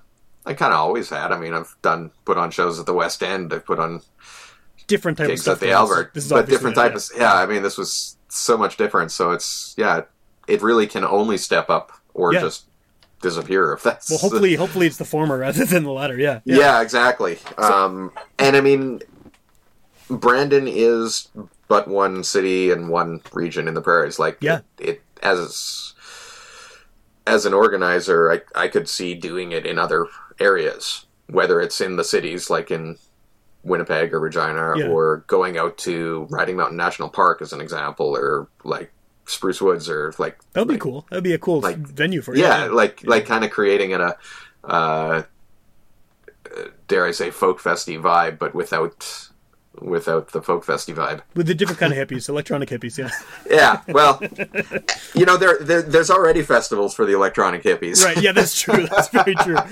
I 0.49 0.53
kind 0.55 0.73
of 0.73 0.79
always 0.79 1.09
had. 1.09 1.31
I 1.31 1.39
mean, 1.39 1.53
I've 1.53 1.75
done 1.81 2.11
put 2.25 2.37
on 2.37 2.49
shows 2.51 2.79
at 2.79 2.85
the 2.87 2.93
West 2.93 3.21
End. 3.23 3.53
I've 3.53 3.65
put 3.65 3.79
on 3.79 4.01
Different 4.87 5.19
type 5.19 5.29
of 5.29 5.37
stuff. 5.39 5.53
at 5.57 5.59
the 5.59 5.67
though. 5.67 5.71
This 5.85 5.85
is- 5.85 5.91
Albert, 5.91 6.11
This 6.15 6.25
is 6.25 6.31
but 6.31 6.49
different 6.49 6.75
type 6.75 6.95
of 6.95 7.03
yeah. 7.15 7.35
I 7.35 7.45
mean, 7.45 7.61
this 7.61 7.77
was 7.77 8.17
so 8.29 8.57
much 8.57 8.75
different. 8.75 9.11
So 9.11 9.31
it's 9.31 9.75
yeah, 9.77 10.01
it 10.47 10.61
really 10.63 10.87
can 10.87 11.05
only 11.05 11.37
step 11.37 11.69
up 11.69 11.91
or 12.15 12.33
Yeah. 12.33 12.41
just 12.41 12.65
disappear 13.21 13.73
if 13.73 13.83
that's 13.83 14.09
Well, 14.09 14.17
hopefully, 14.19 14.55
hopefully 14.55 14.87
it's 14.87 14.97
the 14.97 15.05
former 15.05 15.37
rather 15.45 15.63
than 15.65 15.83
the 15.83 15.91
latter. 15.91 16.17
Yeah. 16.17 16.39
yeah, 16.45 16.81
exactly. 16.81 17.37
um, 17.59 18.11
and 18.39 18.55
I 18.55 18.61
mean, 18.61 19.01
Brandon 20.09 20.67
is 20.67 21.27
but 21.67 21.87
one 21.87 22.23
city 22.23 22.71
and 22.71 22.89
one 22.89 23.21
region 23.31 23.67
in 23.67 23.75
the 23.75 23.81
prairies. 23.81 24.17
Like, 24.17 24.37
Yeah. 24.41 24.61
it, 24.79 24.89
it 24.89 25.01
as 25.21 25.93
as 27.27 27.45
an 27.45 27.53
organizer, 27.53 28.31
I 28.31 28.41
I 28.55 28.67
could 28.69 28.89
see 28.89 29.13
doing 29.13 29.51
it 29.51 29.67
in 29.67 29.77
other 29.77 30.07
areas, 30.39 31.05
whether 31.27 31.59
it's 31.61 31.81
in 31.81 31.95
the 31.95 32.03
cities, 32.03 32.49
like 32.49 32.71
in 32.71 32.97
Winnipeg 33.63 34.13
or 34.13 34.19
Regina, 34.19 34.73
Yeah. 34.77 34.87
or 34.87 35.23
going 35.27 35.57
out 35.57 35.77
to 35.79 36.27
Riding 36.29 36.55
Mountain 36.57 36.77
National 36.77 37.09
Park 37.09 37.41
as 37.41 37.53
an 37.53 37.61
example, 37.61 38.15
or 38.15 38.47
like 38.63 38.91
Spruce 39.25 39.61
Woods, 39.61 39.89
or 39.89 40.13
like 40.17 40.37
That'd 40.53 40.67
be 40.69 40.77
cool. 40.77 41.05
That'd 41.09 41.23
be 41.23 41.33
a 41.33 41.37
cool 41.37 41.59
like- 41.61 41.77
venue 41.77 42.21
for 42.21 42.33
it. 42.33 42.39
yeah, 42.39 42.65
like 42.65 43.01
like 43.03 43.25
kind 43.25 43.43
of 43.43 43.51
creating 43.51 43.91
it 43.91 44.01
a 44.01 44.17
uh, 44.63 45.23
dare 46.87 47.05
I 47.05 47.11
say 47.11 47.31
folk 47.31 47.61
festy 47.61 47.99
vibe, 48.01 48.39
but 48.39 48.55
without 48.55 49.27
without 49.79 50.29
the 50.33 50.41
folk 50.41 50.65
festy 50.65 50.93
vibe. 50.93 51.21
with 51.35 51.47
the 51.47 51.53
different 51.55 51.79
kind 51.79 51.93
of 51.93 51.99
hippies, 52.07 52.27
electronic 52.27 52.69
hippies. 52.69 52.97
Yeah. 52.97 53.11
Yeah, 53.49 53.81
well, 53.87 54.21
you 55.15 55.25
know 55.25 55.37
there, 55.37 55.57
there 55.59 55.81
there's 55.81 56.09
already 56.09 56.41
festivals 56.41 56.93
for 56.93 57.05
the 57.05 57.13
electronic 57.13 57.63
hippies. 57.63 58.03
Right. 58.03 58.21
Yeah, 58.21 58.31
that's 58.31 58.59
true. 58.59 58.87
That's 58.87 59.09
very 59.09 59.35
true. 59.35 59.57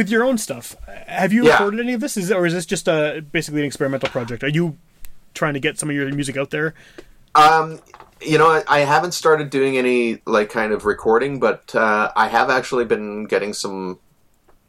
With 0.00 0.08
your 0.08 0.24
own 0.24 0.38
stuff, 0.38 0.76
have 1.08 1.30
you 1.30 1.44
Yeah. 1.44 1.52
recorded 1.52 1.80
any 1.80 1.92
of 1.92 2.00
this? 2.00 2.16
Is 2.16 2.32
or 2.32 2.46
is 2.46 2.54
this 2.54 2.64
just 2.64 2.88
a 2.88 3.22
basically 3.32 3.60
an 3.60 3.66
experimental 3.66 4.08
project? 4.08 4.42
Are 4.42 4.48
you 4.48 4.78
trying 5.34 5.52
to 5.52 5.60
get 5.60 5.78
some 5.78 5.90
of 5.90 5.94
your 5.94 6.10
music 6.14 6.38
out 6.38 6.48
there? 6.48 6.72
Um, 7.34 7.80
you 8.22 8.38
know, 8.38 8.46
I, 8.46 8.62
I 8.66 8.78
haven't 8.78 9.12
started 9.12 9.50
doing 9.50 9.76
any 9.76 10.22
like 10.24 10.48
kind 10.48 10.72
of 10.72 10.86
recording, 10.86 11.38
but 11.38 11.74
uh, 11.74 12.10
I 12.16 12.28
have 12.28 12.48
actually 12.48 12.86
been 12.86 13.24
getting 13.26 13.52
some 13.52 13.98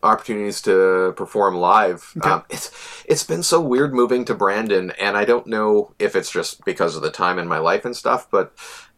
opportunities 0.03 0.61
to 0.63 1.13
perform 1.15 1.55
live. 1.55 2.11
Um, 2.23 2.43
it's 2.49 2.69
it's 3.05 3.23
been 3.23 3.41
so 3.41 3.61
weird 3.61 3.93
moving 3.93 4.25
to 4.25 4.33
Brandon, 4.33 4.91
and 4.99 5.15
I 5.15 5.23
don't 5.23 5.47
know 5.47 5.93
if 5.97 6.13
it's 6.13 6.29
just 6.29 6.65
because 6.65 6.97
of 6.97 7.03
the 7.03 7.09
time 7.11 7.39
in 7.39 7.47
my 7.47 7.59
life 7.59 7.85
and 7.85 7.95
stuff, 7.95 8.27
but 8.29 8.51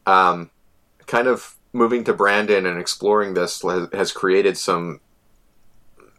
um, 0.08 0.50
kind 1.06 1.28
of 1.28 1.58
moving 1.74 2.04
to 2.06 2.14
Brandon 2.14 2.66
and 2.66 2.80
exploring 2.80 3.36
this 3.36 3.62
has 3.94 4.12
created 4.12 4.58
some 4.58 5.00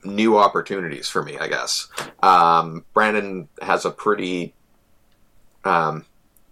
new 0.05 0.37
opportunities 0.39 1.09
for 1.09 1.23
me. 1.23 1.39
I 1.39 1.49
guess 1.49 1.89
um, 2.23 2.85
Brandon 2.95 3.49
has 3.63 3.85
a 3.85 3.91
pretty 3.91 4.55
um, 5.65 6.05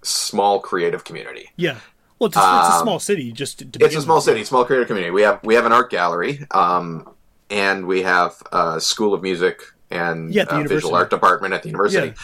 small 0.02 0.60
creative 0.60 1.04
community. 1.04 1.50
Yeah. 1.56 1.78
Well, 2.18 2.28
it's 2.28 2.36
a, 2.36 2.40
it's 2.40 2.68
a 2.68 2.72
Um, 2.78 2.82
small 2.82 2.98
city. 3.00 3.32
Just 3.32 3.58
to, 3.58 3.64
to 3.66 3.84
It's 3.84 3.96
a 3.96 4.00
small 4.02 4.16
with. 4.16 4.24
city, 4.24 4.44
small 4.44 4.64
creative 4.64 4.86
community. 4.86 5.10
We 5.10 5.22
have 5.22 5.40
we 5.42 5.54
have 5.54 5.66
an 5.66 5.72
art 5.72 5.90
gallery, 5.90 6.46
um, 6.52 7.08
and 7.50 7.86
we 7.86 8.02
have 8.02 8.40
a 8.52 8.80
school 8.80 9.12
of 9.12 9.22
music 9.22 9.60
and 9.90 10.32
Yeah, 10.32 10.44
uh, 10.44 10.62
visual 10.62 10.94
art 10.94 11.10
department 11.10 11.52
at 11.52 11.62
the 11.62 11.68
university. 11.68 12.14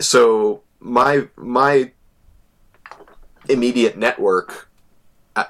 So 0.00 0.62
my 0.80 1.28
my 1.36 1.90
immediate 3.48 3.96
network 3.98 4.67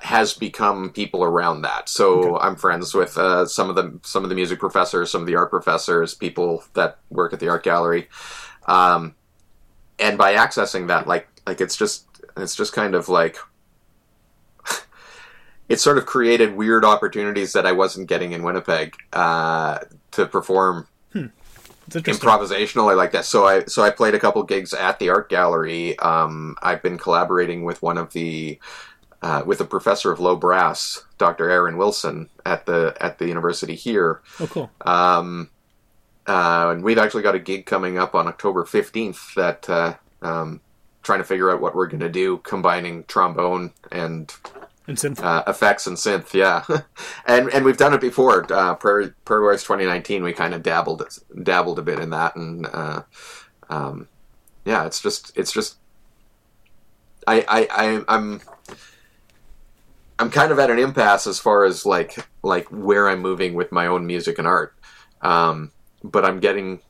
has 0.03 0.35
become 0.35 0.91
people 0.91 1.25
around 1.25 1.63
that. 1.63 1.89
So 1.89 2.39
I'm 2.39 2.57
friends 2.57 2.95
with 2.95 3.17
uh, 3.19 3.47
some 3.47 3.71
of 3.71 3.77
the 3.77 3.99
some 4.03 4.25
of 4.25 4.29
the 4.31 4.35
music 4.35 4.59
professors, 4.59 5.11
some 5.11 5.23
of 5.23 5.27
the 5.27 5.37
art 5.37 5.51
professors, 5.51 6.15
people 6.15 6.65
that 6.75 6.99
work 7.11 7.33
at 7.33 7.41
the 7.41 7.49
art 7.49 7.63
gallery, 7.65 8.09
um, 8.67 9.15
and 9.99 10.19
by 10.19 10.35
accessing 10.35 10.89
that, 10.89 11.07
like 11.07 11.29
like 11.47 11.61
it's 11.61 11.77
just 11.77 12.07
it's 12.37 12.55
just 12.57 12.73
kind 12.73 12.95
of 12.95 13.09
like 13.09 13.37
it 15.69 15.81
sort 15.81 15.99
of 15.99 16.07
created 16.07 16.55
weird 16.57 16.85
opportunities 16.85 17.53
that 17.53 17.67
I 17.67 17.73
wasn't 17.73 18.09
getting 18.09 18.33
in 18.33 18.43
Winnipeg 18.43 18.95
uh, 19.13 19.81
to 20.13 20.27
perform 20.27 20.89
It's 21.87 21.97
interesting. 21.97 22.31
improvisational. 22.31 22.91
I 22.91 22.95
like 22.95 23.13
that. 23.13 23.25
So 23.25 23.47
I 23.47 23.65
so 23.65 23.83
I 23.83 23.91
played 23.91 24.15
a 24.15 24.19
couple 24.19 24.43
gigs 24.43 24.75
at 24.75 24.99
the 24.99 25.09
art 25.11 25.29
gallery. 25.31 25.99
Um, 25.99 26.57
I've 26.63 26.83
been 26.83 26.99
collaborating 26.99 27.65
with 27.65 27.83
one 27.83 27.99
of 27.99 28.13
the 28.13 28.59
uh, 29.23 29.43
with 29.47 29.61
a 29.61 29.65
professor 29.65 30.13
of 30.13 30.21
low 30.21 30.37
brass, 30.37 31.05
Dr. 31.19 31.51
Aaron 31.51 31.77
Wilson, 31.77 32.29
at 32.47 32.67
the 32.67 32.97
at 33.01 33.19
the 33.19 33.27
university 33.29 33.75
here. 33.75 34.23
oh, 34.41 34.47
cool. 34.47 34.71
Um, 34.83 35.51
uh, 36.27 36.71
and 36.73 36.85
we've 36.85 36.99
actually 36.99 37.23
got 37.23 37.35
a 37.35 37.39
gig 37.39 37.65
coming 37.67 37.99
up 37.99 38.15
on 38.15 38.29
October 38.29 38.65
15th 38.65 39.35
that 39.35 39.69
uh, 39.71 39.95
um, 40.23 40.61
trying 41.03 41.21
to 41.21 41.25
figure 41.25 41.51
out 41.51 41.61
what 41.61 41.75
we're 41.75 41.87
going 41.87 42.01
to 42.01 42.09
do, 42.11 42.39
combining 42.39 43.05
trombone 43.05 43.73
and 43.91 44.33
And 44.87 44.97
synth. 44.99 45.23
uh, 45.23 45.43
effects 45.47 45.87
and 45.87 45.97
synth. 45.97 46.35
Yeah, 46.35 46.65
and 47.27 47.49
and 47.51 47.65
we've 47.65 47.77
done 47.79 47.95
it 47.95 48.01
before. 48.01 48.47
Uh, 48.53 48.75
Prairie 48.75 49.13
Prairie 49.25 49.45
Wires 49.45 49.63
2019, 49.63 50.23
we 50.23 50.33
kind 50.33 50.55
of 50.55 50.63
dabbled 50.63 51.03
dabbled 51.43 51.79
a 51.79 51.83
bit 51.83 51.99
in 51.99 52.11
that, 52.11 52.37
and 52.37 52.67
uh, 52.73 53.03
um, 53.71 54.09
yeah, 54.65 54.85
it's 54.87 55.01
just 55.01 55.33
it's 55.37 55.53
just 55.53 55.77
I 57.27 57.45
I, 57.49 57.69
I 57.71 58.05
I'm. 58.17 58.41
I'm 60.19 60.31
kind 60.31 60.51
of 60.51 60.59
at 60.59 60.71
an 60.71 60.79
impasse 60.79 61.27
as 61.27 61.39
far 61.39 61.65
as 61.65 61.87
like 61.87 62.17
like 62.43 62.67
where 62.69 63.09
I'm 63.09 63.21
moving 63.21 63.55
with 63.55 63.71
my 63.71 63.87
own 63.87 64.07
music 64.07 64.39
and 64.39 64.49
art, 64.49 64.75
um, 65.23 65.71
but 66.03 66.25
I'm 66.25 66.41
getting 66.41 66.81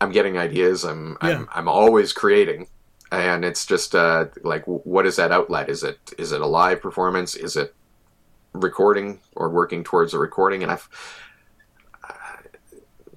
I'm 0.00 0.12
getting 0.12 0.36
ideas. 0.36 0.84
I'm 0.84 1.16
Yeah. 1.22 1.30
I'm, 1.30 1.48
I'm 1.52 1.68
always 1.68 2.12
creating, 2.12 2.68
and 3.10 3.44
it's 3.44 3.64
just 3.64 3.94
uh, 3.94 4.26
like 4.42 4.64
what 4.66 5.06
is 5.06 5.16
that 5.16 5.32
outlet? 5.32 5.68
Is 5.68 5.82
it 5.82 5.98
is 6.18 6.32
it 6.32 6.40
a 6.40 6.46
live 6.46 6.82
performance? 6.82 7.34
Is 7.34 7.56
it 7.56 7.74
recording 8.52 9.20
or 9.34 9.48
working 9.48 9.84
towards 9.84 10.12
a 10.14 10.18
recording? 10.18 10.62
And 10.62 10.72
I've 10.72 10.88
uh, 12.04 12.12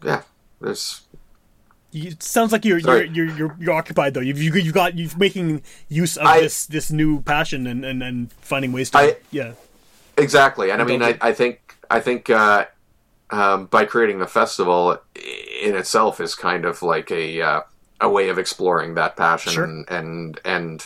yeah, 0.03 0.21
there's 0.61 1.01
You- 1.91 2.09
It 2.11 2.23
sounds 2.23 2.51
like 2.51 2.63
you're 2.65 2.77
you're, 2.79 3.03
you're 3.03 3.25
you're 3.37 3.55
you're 3.59 3.73
occupied 3.73 4.13
though. 4.13 4.21
You've 4.21 4.41
you, 4.41 4.53
you've 4.53 4.73
got 4.73 4.97
you've 4.97 5.17
making 5.17 5.61
use 5.89 6.17
of 6.17 6.25
I- 6.25 6.41
this 6.41 6.65
this 6.65 6.91
new 6.91 7.21
passion 7.21 7.67
and, 7.67 7.83
and, 7.85 8.01
and 8.01 8.31
finding 8.41 8.71
ways 8.71 8.89
to 8.91 8.97
I- 8.97 9.17
yeah 9.31 9.53
Exactly, 10.17 10.69
and 10.71 10.81
I 10.81 10.85
mean, 10.85 11.01
I, 11.01 11.17
I 11.21 11.33
think 11.33 11.77
I 11.89 11.99
think 11.99 12.29
uh, 12.29 12.65
um, 13.31 13.65
by 13.67 13.85
creating 13.85 14.19
the 14.19 14.27
festival 14.27 14.97
in 15.63 15.75
itself 15.75 16.19
is 16.19 16.35
kind 16.35 16.65
of 16.65 16.81
like 16.83 17.09
a 17.11 17.41
uh, 17.41 17.61
a 18.01 18.09
way 18.09 18.29
of 18.29 18.37
exploring 18.37 18.95
that 18.95 19.15
passion 19.15 19.53
Sure. 19.53 19.63
and, 19.63 19.85
and 19.89 20.39
and 20.45 20.85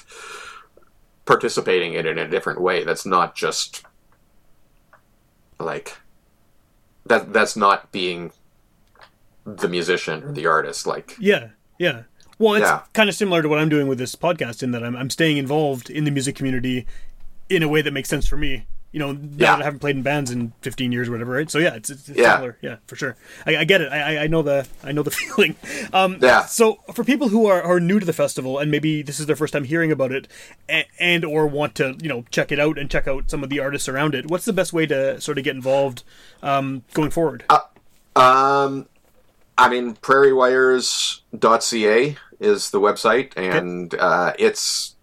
participating 1.26 1.94
in 1.94 2.06
it 2.06 2.18
in 2.18 2.20
a 2.20 2.28
different 2.30 2.62
way. 2.62 2.84
That's 2.84 3.06
not 3.06 3.36
just 3.36 3.84
like 5.60 5.98
that. 7.06 7.34
That's 7.34 7.56
not 7.58 7.92
being 7.92 8.32
the 9.46 9.70
musician 9.70 10.24
or 10.24 10.32
the 10.32 10.46
artist. 10.48 10.86
Like 10.88 11.16
yeah 11.20 11.50
yeah. 11.80 12.04
Well, 12.38 12.56
it's 12.56 12.64
Yeah. 12.64 12.82
kind 12.94 13.08
of 13.10 13.16
similar 13.16 13.42
to 13.42 13.48
what 13.48 13.60
I'm 13.60 13.70
doing 13.70 13.88
with 13.88 13.98
this 13.98 14.16
podcast 14.16 14.62
in 14.64 14.72
that 14.72 14.84
I'm 14.84 14.96
I'm 14.96 15.10
staying 15.10 15.38
involved 15.38 15.90
in 15.90 16.04
the 16.04 16.12
music 16.12 16.36
community 16.36 16.86
in 17.50 17.64
a 17.64 17.68
way 17.68 17.82
that 17.82 17.92
makes 17.92 18.10
sense 18.10 18.28
for 18.28 18.38
me. 18.38 18.66
You 18.92 19.00
know, 19.00 19.12
now 19.12 19.20
Yeah. 19.38 19.52
that 19.58 19.62
I 19.62 19.66
haven't 19.66 19.80
played 19.80 19.98
in 19.98 20.04
bands 20.04 20.32
in 20.32 20.54
15 20.62 20.94
years, 20.94 21.10
or 21.10 21.12
whatever, 21.12 21.34
right? 21.34 21.52
So 21.52 21.60
yeah, 21.60 21.76
it's, 21.76 21.90
it's, 21.90 22.08
Yeah. 22.10 22.36
similar. 22.36 22.58
Yeah, 22.62 22.78
for 22.88 22.96
sure. 22.96 23.18
I, 23.46 23.58
I 23.58 23.64
get 23.66 23.82
it. 23.82 23.92
I, 23.92 24.24
I- 24.24 24.28
know 24.28 24.42
the 24.42 24.66
I 24.86 24.94
know 24.94 25.04
the 25.04 25.12
feeling. 25.22 25.56
Um, 25.94 26.18
Yeah. 26.22 26.46
So 26.46 26.80
for 26.94 27.04
people 27.04 27.28
who 27.28 27.46
are, 27.46 27.62
are 27.62 27.80
new 27.82 28.00
to 28.00 28.06
the 28.06 28.14
festival 28.14 28.58
and 28.58 28.72
maybe 28.72 29.02
this 29.02 29.20
is 29.20 29.26
their 29.26 29.36
first 29.36 29.52
time 29.54 29.66
hearing 29.66 29.92
about 29.92 30.12
it, 30.14 30.28
and, 30.70 30.86
and 31.00 31.26
or 31.26 31.46
want 31.46 31.76
to 31.76 31.96
you 32.02 32.08
know 32.10 32.24
check 32.32 32.52
it 32.54 32.60
out 32.60 32.78
and 32.80 32.90
check 32.90 33.06
out 33.08 33.30
some 33.30 33.44
of 33.44 33.50
the 33.50 33.60
artists 33.60 33.90
around 33.90 34.16
it, 34.16 34.30
what's 34.30 34.46
the 34.46 34.54
best 34.54 34.72
way 34.74 34.86
to 34.88 35.20
sort 35.20 35.38
of 35.38 35.44
get 35.44 35.56
involved 35.56 36.04
um, 36.42 36.84
going 36.94 37.12
forward? 37.12 37.44
Um, 38.16 38.88
I 39.58 39.70
mean, 39.70 39.96
prairiewires.ca 39.96 42.18
is 42.40 42.70
the 42.72 42.80
website, 42.82 43.34
and 43.38 43.94
uh, 43.96 44.34
it's 44.38 44.96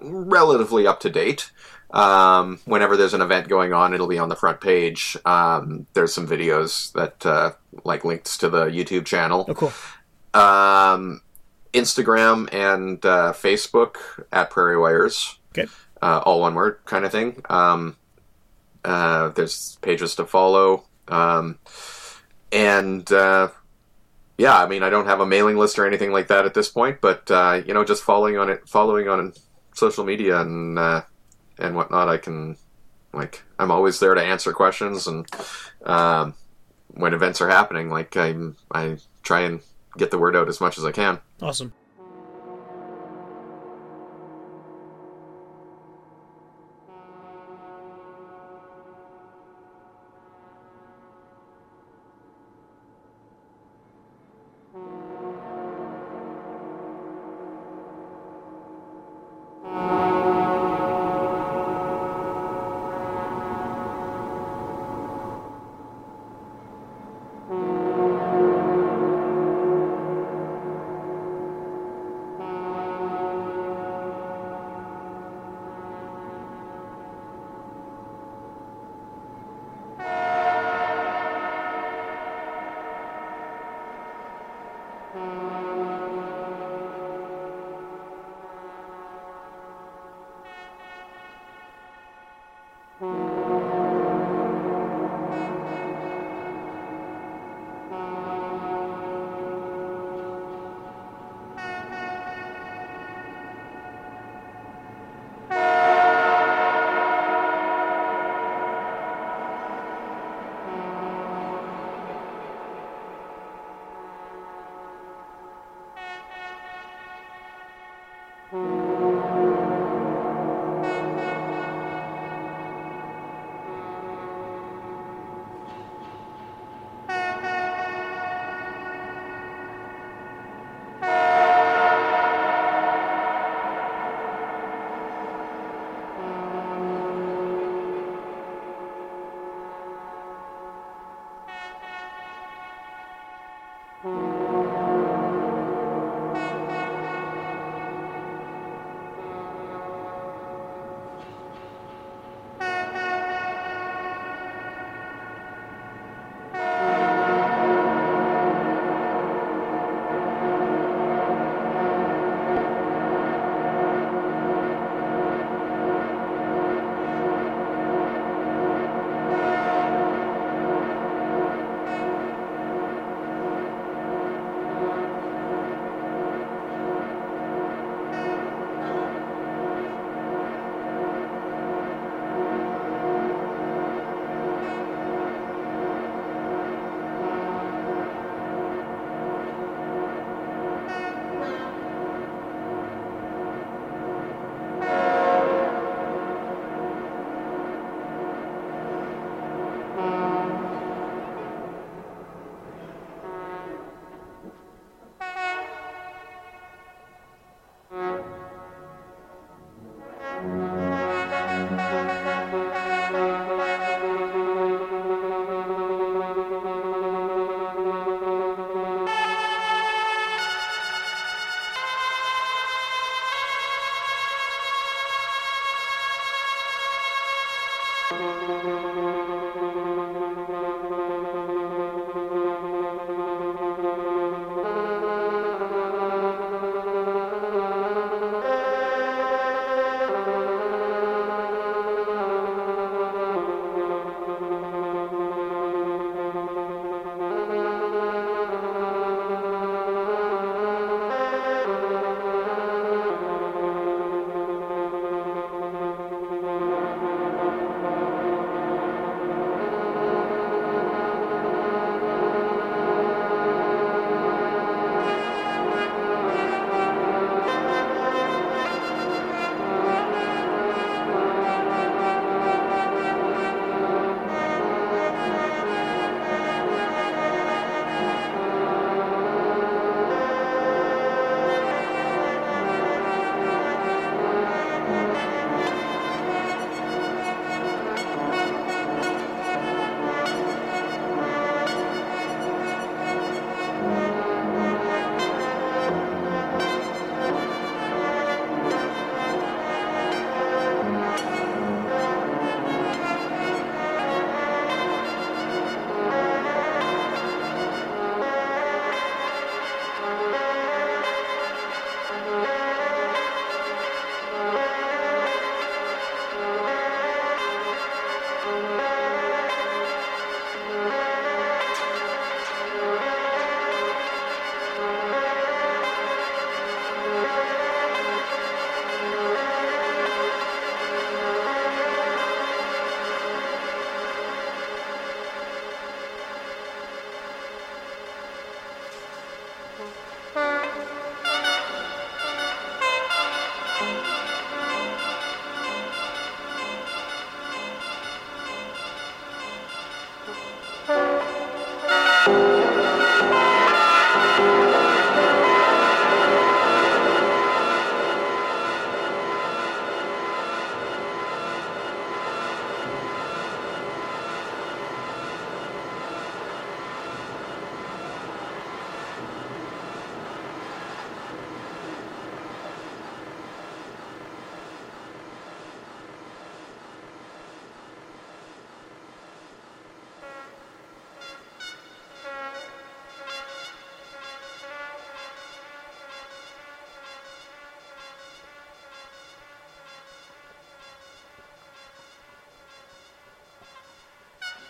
relatively 0.00 0.86
up 0.86 1.00
to 1.00 1.10
date. 1.10 1.50
Um, 1.90 2.60
whenever 2.64 2.96
there's 2.96 3.12
an 3.12 3.20
event 3.20 3.48
going 3.48 3.74
on, 3.74 3.92
it'll 3.92 4.08
be 4.08 4.18
on 4.18 4.30
the 4.30 4.36
front 4.36 4.60
page. 4.62 5.16
Um, 5.26 5.86
there's 5.92 6.14
some 6.14 6.26
videos 6.26 6.90
that, 6.92 7.26
uh, 7.26 7.52
like 7.84 8.02
links 8.04 8.38
to 8.38 8.48
the 8.48 8.66
YouTube 8.66 9.04
channel. 9.04 9.44
oh, 9.48 9.54
cool. 9.54 9.72
Um, 10.32 11.20
Instagram 11.74 12.48
and 12.52 13.04
uh, 13.04 13.32
Facebook 13.34 13.96
at 14.32 14.48
Prairie 14.50 14.78
Wires 14.78 15.38
Okay. 15.50 15.66
uh, 16.00 16.22
all 16.24 16.40
one 16.40 16.54
word 16.54 16.78
kind 16.86 17.04
of 17.04 17.12
thing. 17.12 17.42
Um, 17.50 17.96
uh, 18.84 19.28
there's 19.30 19.76
pages 19.82 20.14
to 20.16 20.24
follow, 20.24 20.84
um, 21.08 21.58
and 22.50 23.10
uh, 23.12 23.48
yeah, 24.42 24.60
I 24.60 24.66
mean, 24.66 24.82
I 24.82 24.90
don't 24.90 25.06
have 25.06 25.20
a 25.20 25.26
mailing 25.26 25.56
list 25.56 25.78
or 25.78 25.86
anything 25.86 26.10
like 26.10 26.26
that 26.26 26.44
at 26.46 26.52
this 26.52 26.68
point, 26.68 27.00
but 27.00 27.30
uh, 27.30 27.62
you 27.64 27.72
know, 27.72 27.84
just 27.84 28.02
following 28.02 28.36
on 28.36 28.50
it, 28.50 28.68
following 28.68 29.06
on 29.08 29.32
social 29.72 30.02
media 30.02 30.40
and 30.40 30.76
uh, 30.76 31.02
and 31.58 31.76
whatnot, 31.76 32.08
I 32.08 32.16
can 32.16 32.56
like 33.12 33.44
I'm 33.60 33.70
always 33.70 34.00
there 34.00 34.14
to 34.14 34.20
answer 34.20 34.52
questions 34.52 35.06
and 35.06 35.28
um, 35.84 36.34
when 36.88 37.14
events 37.14 37.40
are 37.40 37.48
happening, 37.48 37.88
like 37.88 38.16
I 38.16 38.34
I 38.72 38.96
try 39.22 39.42
and 39.42 39.60
get 39.96 40.10
the 40.10 40.18
word 40.18 40.34
out 40.34 40.48
as 40.48 40.60
much 40.60 40.76
as 40.76 40.84
I 40.84 40.90
can. 40.90 41.20
Awesome. 41.40 41.72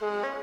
Thank 0.03 0.41